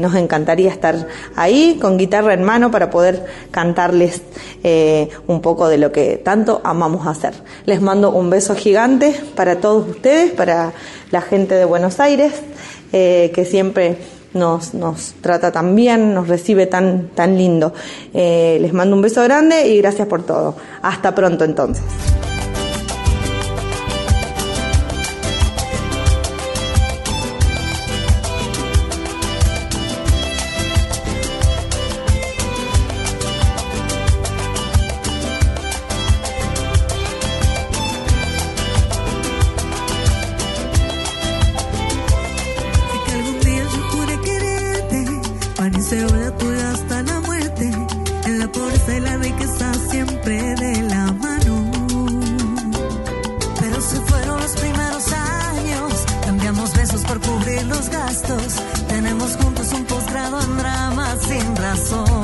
nos 0.00 0.14
encantaría 0.14 0.70
estar 0.70 1.08
ahí 1.34 1.78
con 1.80 1.98
guitarra 1.98 2.34
en 2.34 2.44
mano 2.44 2.70
para 2.70 2.90
poder 2.90 3.24
cantarles 3.50 4.22
un 5.26 5.40
poco 5.40 5.66
de 5.66 5.78
lo 5.78 5.90
que 5.90 6.16
tanto 6.16 6.60
amamos 6.62 7.08
hacer. 7.08 7.34
Les 7.64 7.80
mando 7.80 8.12
un 8.12 8.30
beso 8.30 8.54
gigante 8.54 9.20
para 9.34 9.56
todos 9.56 9.88
ustedes, 9.88 10.30
para 10.30 10.72
la 11.10 11.20
gente 11.20 11.54
de 11.54 11.64
Buenos 11.64 12.00
Aires, 12.00 12.32
eh, 12.92 13.32
que 13.34 13.44
siempre 13.44 13.96
nos, 14.32 14.74
nos 14.74 15.14
trata 15.20 15.52
tan 15.52 15.74
bien, 15.74 16.14
nos 16.14 16.28
recibe 16.28 16.66
tan, 16.66 17.08
tan 17.08 17.36
lindo. 17.36 17.72
Eh, 18.14 18.58
les 18.60 18.72
mando 18.72 18.96
un 18.96 19.02
beso 19.02 19.22
grande 19.22 19.68
y 19.68 19.78
gracias 19.78 20.06
por 20.08 20.22
todo. 20.24 20.56
Hasta 20.82 21.14
pronto 21.14 21.44
entonces. 21.44 21.84
Tenemos 58.88 59.36
juntos 59.36 59.72
un 59.72 59.84
posgrado 59.84 60.40
en 60.40 60.58
drama 60.58 61.16
sin 61.28 61.54
razón. 61.54 62.19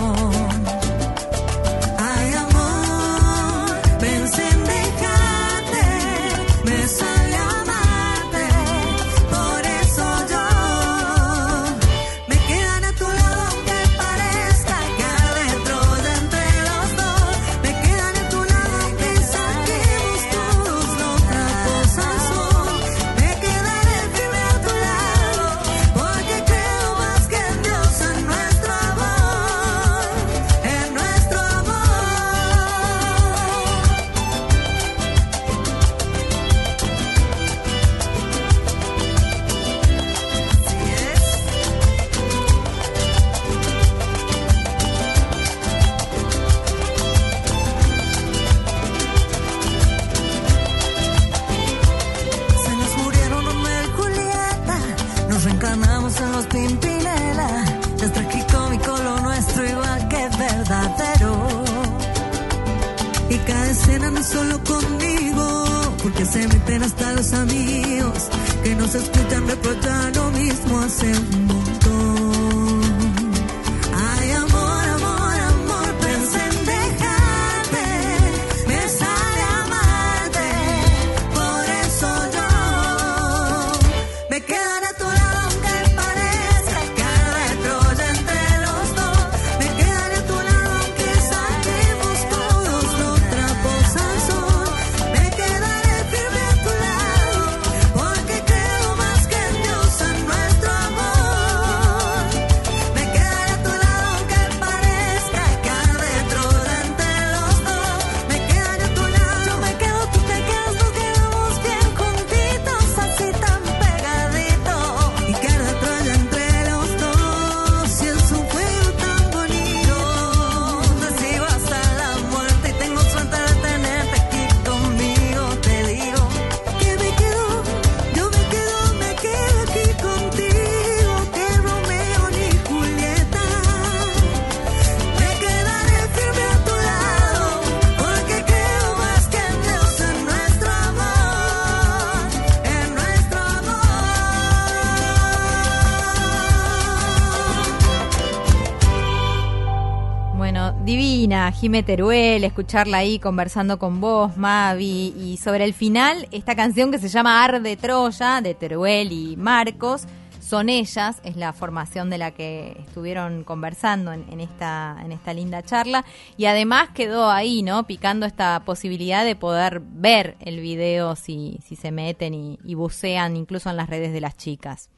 Jime 151.67 151.83
Teruel, 151.83 152.45
escucharla 152.45 152.99
ahí 152.99 153.19
conversando 153.19 153.81
con 153.81 154.01
vos, 154.01 154.37
Mavi, 154.37 155.13
y 155.19 155.37
sobre 155.37 155.65
el 155.65 155.75
final, 155.75 156.29
esta 156.31 156.55
canción 156.55 156.93
que 156.93 157.01
se 157.01 157.09
llama 157.09 157.43
Arde 157.43 157.77
Troya, 157.77 158.41
de 158.41 158.55
Teruel 158.55 159.11
y 159.11 159.37
Marcos, 159.37 160.05
son 160.39 160.69
ellas, 160.69 161.21
es 161.25 161.35
la 161.35 161.53
formación 161.53 162.09
de 162.09 162.19
la 162.19 162.31
que 162.31 162.77
estuvieron 162.87 163.43
conversando 163.43 164.13
en, 164.13 164.39
esta, 164.39 164.97
en 165.05 165.11
esta 165.11 165.35
linda 165.35 165.61
charla, 165.65 166.05
y 166.37 166.45
además 166.45 166.91
quedó 166.95 167.33
ahí, 167.33 167.65
¿no? 167.65 167.85
Picando 167.85 168.27
esta 168.27 168.63
posibilidad 168.65 169.25
de 169.25 169.35
poder 169.35 169.81
ver 169.81 170.37
el 170.39 170.61
video 170.61 171.17
si, 171.17 171.59
si 171.67 171.75
se 171.75 171.91
meten 171.91 172.33
y 172.63 172.75
bucean 172.77 173.37
incluso 173.37 173.71
en 173.71 173.77
las 173.77 173.91
redes 173.91 174.13
de 174.13 174.21
las 174.21 174.37
chicas. 174.37 174.89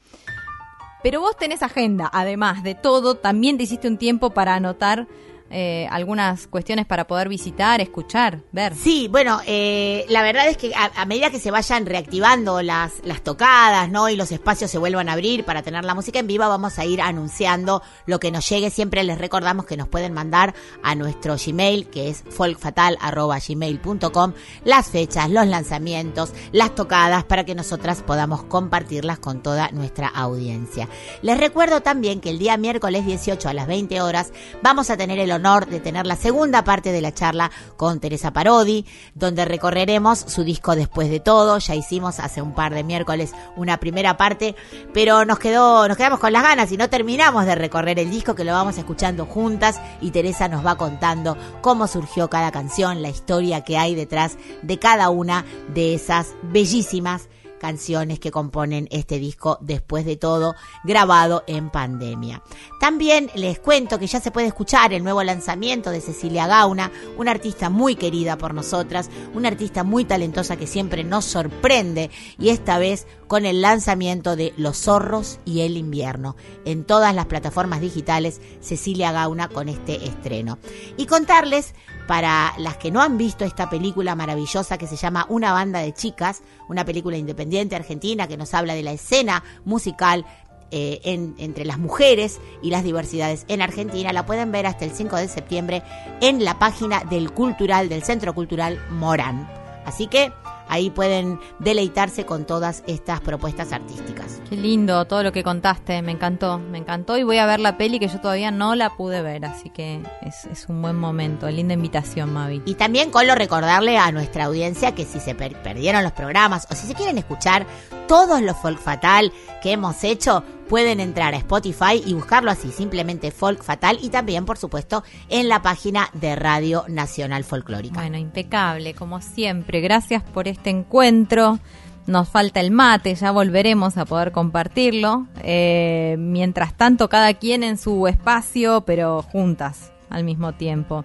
Pero 1.01 1.21
vos 1.21 1.37
tenés 1.37 1.63
agenda, 1.63 2.09
además 2.13 2.61
de 2.61 2.75
todo, 2.75 3.15
también 3.15 3.57
te 3.57 3.63
hiciste 3.63 3.87
un 3.87 3.97
tiempo 3.97 4.31
para 4.31 4.55
anotar 4.55 5.07
eh, 5.51 5.87
algunas 5.89 6.45
cuestiones 6.47 6.85
para 6.85 7.07
poder 7.07 7.27
visitar, 7.27 7.81
escuchar, 7.81 8.41
ver. 8.51 8.75
Sí, 8.75 9.07
bueno, 9.09 9.41
eh, 9.47 10.05
la 10.09 10.21
verdad 10.21 10.47
es 10.47 10.57
que 10.57 10.71
a, 10.75 11.05
medida 11.05 11.31
que 11.31 11.39
se 11.39 11.49
vayan 11.49 11.87
reactivando 11.87 12.61
las, 12.61 13.03
las 13.03 13.23
tocadas, 13.23 13.89
¿no? 13.89 14.09
Y 14.09 14.15
los 14.15 14.31
espacios 14.31 14.69
se 14.69 14.77
vuelvan 14.77 15.09
a 15.09 15.13
abrir 15.13 15.45
para 15.45 15.63
tener 15.63 15.83
la 15.85 15.95
música 15.95 16.19
en 16.19 16.27
vivo, 16.27 16.47
vamos 16.47 16.77
a 16.77 16.85
ir 16.85 17.01
anunciando 17.01 17.81
lo 18.05 18.19
que 18.19 18.29
nos 18.31 18.47
llegue. 18.47 18.69
Siempre 18.69 19.03
les 19.03 19.17
recordamos 19.17 19.65
que 19.65 19.75
nos 19.75 19.87
pueden 19.87 20.13
mandar 20.13 20.53
a 20.83 20.93
nuestro 20.93 21.35
Gmail, 21.43 21.87
que 21.87 22.09
es 22.09 22.23
folkfatal.gmail.com, 22.29 24.33
las 24.65 24.89
fechas, 24.89 25.29
los 25.29 25.47
lanzamientos, 25.47 26.33
las 26.51 26.75
tocadas, 26.75 27.23
para 27.23 27.43
que 27.43 27.55
nosotras 27.55 28.03
podamos 28.03 28.43
compartirlas 28.43 29.17
con 29.17 29.41
toda 29.41 29.71
nuestra 29.71 30.07
audiencia. 30.07 30.87
Les 31.21 31.39
recuerdo 31.39 31.81
también 31.81 32.21
que 32.21 32.29
el 32.29 32.37
día 32.37 32.55
miércoles 32.57 33.03
18 33.05 33.49
a 33.49 33.53
las 33.53 33.67
20 33.67 34.01
horas 34.01 34.31
vamos 34.61 34.89
a 34.89 34.97
tener 34.97 35.19
el 35.19 35.31
honor 35.39 35.67
de 35.67 35.79
tener 35.79 36.05
la 36.05 36.15
segunda 36.15 36.63
parte 36.63 36.91
de 36.91 37.01
la 37.01 37.13
charla 37.13 37.49
con 37.77 37.99
Teresa 37.99 38.31
Parodi, 38.31 38.85
donde 39.15 39.45
recorreremos 39.45 40.19
su 40.19 40.43
disco 40.43 40.75
Después 40.75 41.09
de 41.09 41.19
todo. 41.19 41.57
Ya 41.57 41.75
hicimos 41.75 42.19
hace 42.19 42.41
un 42.41 42.53
par 42.53 42.73
de 42.73 42.83
miércoles 42.83 43.33
una 43.55 43.79
primera 43.79 44.17
parte, 44.17 44.55
pero 44.93 45.25
nos 45.25 45.39
quedó, 45.39 45.87
nos 45.87 45.97
quedamos 45.97 46.19
con 46.19 46.33
las 46.33 46.43
ganas 46.43 46.71
y 46.71 46.77
no 46.77 46.89
terminamos 46.89 47.45
de 47.45 47.55
recorrer 47.55 47.99
el 47.99 48.11
disco 48.11 48.35
que 48.35 48.43
lo 48.43 48.53
vamos 48.53 48.77
escuchando 48.77 49.25
juntas 49.25 49.79
y 50.01 50.11
Teresa 50.11 50.47
nos 50.47 50.65
va 50.65 50.75
contando 50.75 51.37
cómo 51.61 51.87
surgió 51.87 52.29
cada 52.29 52.51
canción, 52.51 53.01
la 53.01 53.09
historia 53.09 53.63
que 53.63 53.77
hay 53.77 53.95
detrás 53.95 54.37
de 54.61 54.77
cada 54.77 55.09
una 55.09 55.45
de 55.73 55.93
esas 55.93 56.35
bellísimas 56.43 57.29
canciones 57.59 58.19
que 58.19 58.31
componen 58.31 58.87
este 58.89 59.19
disco 59.19 59.59
después 59.61 60.05
de 60.05 60.17
todo 60.17 60.55
grabado 60.83 61.43
en 61.45 61.69
pandemia. 61.69 62.41
También 62.79 63.29
les 63.35 63.59
cuento 63.59 63.99
que 63.99 64.07
ya 64.07 64.19
se 64.19 64.31
puede 64.31 64.47
escuchar 64.47 64.93
el 64.93 65.03
nuevo 65.03 65.23
lanzamiento 65.23 65.91
de 65.91 66.01
Cecilia 66.01 66.47
Gauna, 66.47 66.91
una 67.17 67.31
artista 67.31 67.69
muy 67.69 67.95
querida 67.95 68.37
por 68.37 68.53
nosotras, 68.53 69.09
una 69.33 69.49
artista 69.49 69.83
muy 69.83 70.05
talentosa 70.05 70.57
que 70.57 70.65
siempre 70.65 71.03
nos 71.03 71.25
sorprende 71.25 72.09
y 72.39 72.49
esta 72.49 72.79
vez 72.79 73.05
con 73.27 73.45
el 73.45 73.61
lanzamiento 73.61 74.35
de 74.35 74.53
Los 74.57 74.77
zorros 74.77 75.39
y 75.45 75.61
el 75.61 75.77
invierno 75.77 76.35
en 76.65 76.83
todas 76.83 77.13
las 77.13 77.27
plataformas 77.27 77.81
digitales 77.81 78.41
Cecilia 78.61 79.11
Gauna 79.11 79.49
con 79.49 79.69
este 79.69 80.05
estreno. 80.05 80.57
Y 80.97 81.05
contarles 81.05 81.75
para 82.09 82.55
las 82.57 82.75
que 82.77 82.89
no 82.89 83.03
han 83.03 83.19
visto 83.19 83.45
esta 83.45 83.69
película 83.69 84.15
maravillosa 84.15 84.79
que 84.79 84.87
se 84.87 84.95
llama 84.95 85.27
Una 85.29 85.53
banda 85.53 85.77
de 85.79 85.93
chicas, 85.93 86.41
una 86.67 86.83
película 86.83 87.17
independiente 87.17 87.75
argentina 87.75 88.27
que 88.27 88.35
nos 88.35 88.55
habla 88.55 88.73
de 88.73 88.81
la 88.81 88.93
escena 88.93 89.43
musical 89.63 90.25
eh, 90.71 91.01
en- 91.03 91.35
entre 91.37 91.65
las 91.65 91.77
mujeres 91.77 92.39
y 92.63 92.71
las 92.71 92.83
diversidades 92.83 93.45
en 93.47 93.61
Argentina. 93.61 94.11
La 94.11 94.25
pueden 94.25 94.51
ver 94.51 94.65
hasta 94.65 94.85
el 94.85 94.91
5 94.91 95.17
de 95.17 95.27
septiembre 95.27 95.83
en 96.19 96.43
la 96.43 96.57
página 96.57 97.03
del 97.03 97.31
Cultural, 97.31 97.89
del 97.89 98.01
Centro 98.01 98.33
Cultural 98.33 98.83
Morán. 98.89 99.47
Así 99.85 100.07
que 100.07 100.31
ahí 100.69 100.89
pueden 100.89 101.39
deleitarse 101.59 102.25
con 102.25 102.45
todas 102.45 102.83
estas 102.87 103.19
propuestas 103.19 103.73
artísticas. 103.73 104.41
Qué 104.49 104.55
lindo 104.55 105.05
todo 105.05 105.23
lo 105.23 105.31
que 105.31 105.43
contaste, 105.43 106.01
me 106.01 106.11
encantó, 106.13 106.57
me 106.59 106.77
encantó 106.77 107.17
y 107.17 107.23
voy 107.23 107.37
a 107.39 107.45
ver 107.45 107.59
la 107.59 107.77
peli 107.77 107.99
que 107.99 108.07
yo 108.07 108.21
todavía 108.21 108.51
no 108.51 108.75
la 108.75 108.95
pude 108.95 109.21
ver, 109.21 109.45
así 109.45 109.69
que 109.69 110.01
es, 110.21 110.45
es 110.45 110.69
un 110.69 110.81
buen 110.81 110.95
momento, 110.95 111.49
linda 111.49 111.73
invitación, 111.73 112.31
Mavi. 112.31 112.61
Y 112.65 112.75
también 112.75 113.11
con 113.11 113.27
lo 113.27 113.35
recordarle 113.35 113.97
a 113.97 114.11
nuestra 114.11 114.45
audiencia 114.45 114.95
que 114.95 115.05
si 115.05 115.19
se 115.19 115.35
per- 115.35 115.61
perdieron 115.61 116.03
los 116.03 116.13
programas 116.13 116.67
o 116.71 116.75
si 116.75 116.87
se 116.87 116.93
quieren 116.93 117.17
escuchar 117.17 117.65
todos 118.07 118.41
los 118.41 118.55
folk 118.57 118.79
fatal 118.79 119.31
que 119.61 119.71
hemos 119.71 120.03
hecho, 120.03 120.43
pueden 120.69 120.99
entrar 120.99 121.33
a 121.33 121.37
Spotify 121.37 122.01
y 122.05 122.13
buscarlo 122.13 122.51
así, 122.51 122.71
simplemente 122.71 123.31
folk 123.31 123.63
fatal 123.63 123.97
y 124.01 124.09
también, 124.09 124.45
por 124.45 124.57
supuesto, 124.57 125.03
en 125.27 125.49
la 125.49 125.61
página 125.61 126.09
de 126.13 126.35
Radio 126.35 126.85
Nacional 126.87 127.43
Folclórica. 127.43 127.99
Bueno, 127.99 128.17
impecable, 128.17 128.93
como 128.93 129.19
siempre. 129.19 129.81
Gracias 129.81 130.23
por 130.23 130.47
este 130.47 130.69
encuentro. 130.69 131.59
Nos 132.05 132.29
falta 132.29 132.59
el 132.59 132.71
mate, 132.71 133.13
ya 133.15 133.31
volveremos 133.31 133.97
a 133.97 134.05
poder 134.05 134.31
compartirlo. 134.31 135.27
Eh, 135.41 136.15
mientras 136.19 136.75
tanto, 136.77 137.09
cada 137.09 137.33
quien 137.33 137.63
en 137.63 137.77
su 137.77 138.07
espacio, 138.07 138.81
pero 138.81 139.23
juntas 139.23 139.91
al 140.09 140.23
mismo 140.23 140.53
tiempo. 140.53 141.03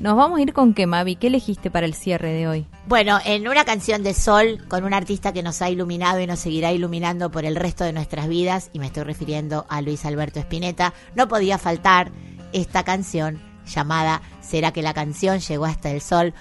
Nos 0.00 0.16
vamos 0.16 0.38
a 0.38 0.42
ir 0.42 0.52
con 0.52 0.74
qué, 0.74 0.86
Mavi. 0.86 1.16
¿Qué 1.16 1.28
elegiste 1.28 1.70
para 1.70 1.86
el 1.86 1.94
cierre 1.94 2.32
de 2.32 2.48
hoy? 2.48 2.66
Bueno, 2.86 3.18
en 3.24 3.48
una 3.48 3.64
canción 3.64 4.02
de 4.02 4.12
Sol, 4.12 4.62
con 4.68 4.84
un 4.84 4.92
artista 4.92 5.32
que 5.32 5.42
nos 5.42 5.62
ha 5.62 5.70
iluminado 5.70 6.20
y 6.20 6.26
nos 6.26 6.40
seguirá 6.40 6.72
iluminando 6.72 7.30
por 7.30 7.44
el 7.44 7.56
resto 7.56 7.84
de 7.84 7.92
nuestras 7.92 8.28
vidas, 8.28 8.70
y 8.72 8.80
me 8.80 8.86
estoy 8.86 9.04
refiriendo 9.04 9.66
a 9.68 9.80
Luis 9.80 10.04
Alberto 10.04 10.40
Spinetta, 10.40 10.92
no 11.14 11.28
podía 11.28 11.58
faltar 11.58 12.10
esta 12.52 12.82
canción 12.82 13.40
llamada 13.66 14.20
¿Será 14.42 14.72
que 14.72 14.82
la 14.82 14.92
canción 14.92 15.38
llegó 15.38 15.64
hasta 15.64 15.90
el 15.90 16.00
sol? 16.00 16.34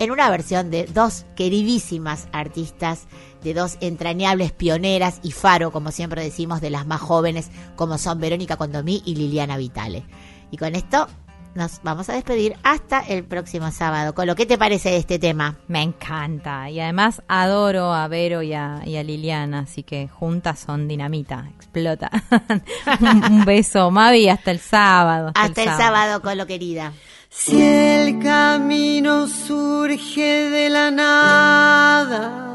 en 0.00 0.10
una 0.10 0.30
versión 0.30 0.70
de 0.70 0.86
dos 0.86 1.26
queridísimas 1.36 2.26
artistas, 2.32 3.06
de 3.44 3.52
dos 3.52 3.76
entrañables 3.82 4.50
pioneras 4.50 5.20
y 5.22 5.32
faro, 5.32 5.72
como 5.72 5.92
siempre 5.92 6.22
decimos, 6.22 6.62
de 6.62 6.70
las 6.70 6.86
más 6.86 7.02
jóvenes, 7.02 7.50
como 7.76 7.98
son 7.98 8.18
Verónica 8.18 8.56
Condomí 8.56 9.02
y 9.04 9.14
Liliana 9.14 9.58
Vitale. 9.58 10.04
Y 10.50 10.56
con 10.56 10.74
esto 10.74 11.06
nos 11.54 11.82
vamos 11.82 12.08
a 12.08 12.14
despedir 12.14 12.56
hasta 12.62 13.00
el 13.00 13.24
próximo 13.24 13.70
sábado. 13.70 14.14
Con 14.14 14.26
lo 14.26 14.36
que 14.36 14.46
te 14.46 14.58
parece 14.58 14.90
de 14.90 14.98
este 14.98 15.18
tema. 15.18 15.56
Me 15.68 15.82
encanta. 15.82 16.70
Y 16.70 16.80
además 16.80 17.22
adoro 17.28 17.92
a 17.92 18.08
Vero 18.08 18.42
y 18.42 18.52
a, 18.52 18.82
y 18.84 18.96
a 18.96 19.02
Liliana, 19.02 19.60
así 19.60 19.82
que 19.82 20.08
juntas 20.08 20.60
son 20.60 20.88
dinamita, 20.88 21.50
explota. 21.56 22.10
un, 23.00 23.24
un 23.32 23.44
beso, 23.44 23.90
Mavi, 23.90 24.28
hasta 24.28 24.50
el 24.50 24.60
sábado. 24.60 25.32
Hasta 25.34 25.62
el 25.62 25.68
sábado, 25.70 26.22
Colo 26.22 26.46
querida. 26.46 26.92
Si 27.28 27.62
el 27.62 28.18
camino 28.18 29.28
surge 29.28 30.50
de 30.50 30.68
la 30.68 30.90
nada, 30.90 32.48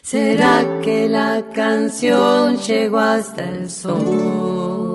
¿será 0.00 0.80
que 0.82 1.06
la 1.08 1.44
canción 1.52 2.56
llegó 2.56 2.98
hasta 2.98 3.44
el 3.44 3.70
sol? 3.70 4.89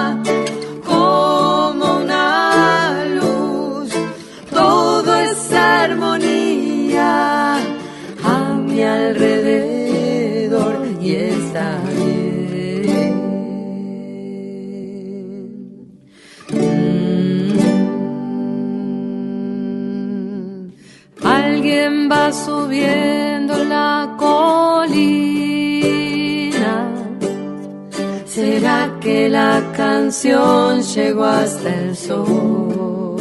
va 22.10 22.32
subiendo 22.32 23.62
la 23.64 24.14
colina. 24.16 24.48
¿Será 28.24 28.90
que 29.00 29.28
la 29.28 29.62
canción 29.76 30.80
llegó 30.82 31.24
hasta 31.24 31.74
el 31.74 31.96
sol? 31.96 33.16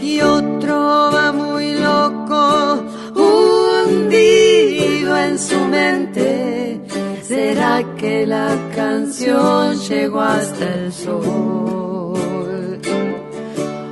Y 0.00 0.20
otro 0.20 1.10
va 1.14 1.32
muy 1.32 1.74
loco, 1.74 2.82
hundido 3.14 5.16
en 5.16 5.38
su 5.38 5.58
mente. 5.66 6.80
¿Será 7.22 7.84
que 7.96 8.26
la 8.26 8.56
canción 8.74 9.78
llegó 9.78 10.20
hasta 10.20 10.74
el 10.74 10.92
sol? 10.92 12.18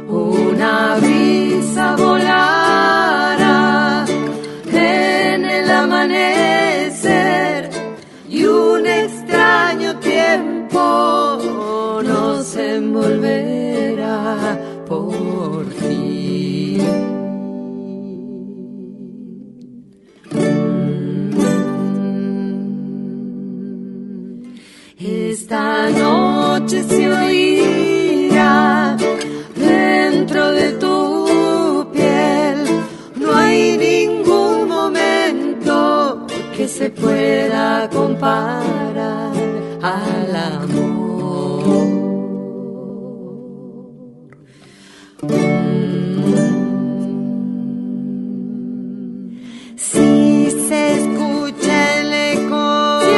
Una 0.09 0.97
brisa 1.77 1.97
volará 1.97 3.57
en 4.73 5.45
el 5.45 5.71
amanecer 5.71 7.69
y 8.29 8.45
un 8.45 8.87
extraño 8.87 9.99
tiempo 9.99 11.39
nos 12.03 12.57
envolverá 12.57 14.07
por 14.89 15.67
fin. 15.67 16.81
Esta 24.99 25.91
noche 25.91 26.83
se 26.83 27.26
se 36.87 36.91
pueda 36.93 37.89
comparar 37.91 39.33
al 39.83 40.37
amor. 40.37 41.65
Si 49.77 50.51
se 50.69 50.81
escucha 50.99 52.01
el 52.01 52.13
eco, 52.13 53.01
Si 53.03 53.15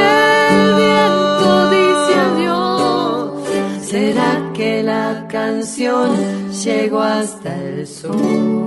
el 0.55 0.75
viento 0.83 1.71
dice 1.77 2.13
adiós, 2.29 3.33
¿será 3.83 4.31
que 4.55 4.83
la 4.83 5.27
canción 5.29 6.11
llegó 6.65 7.03
hasta 7.03 7.55
el 7.55 7.87
sol? 7.87 8.58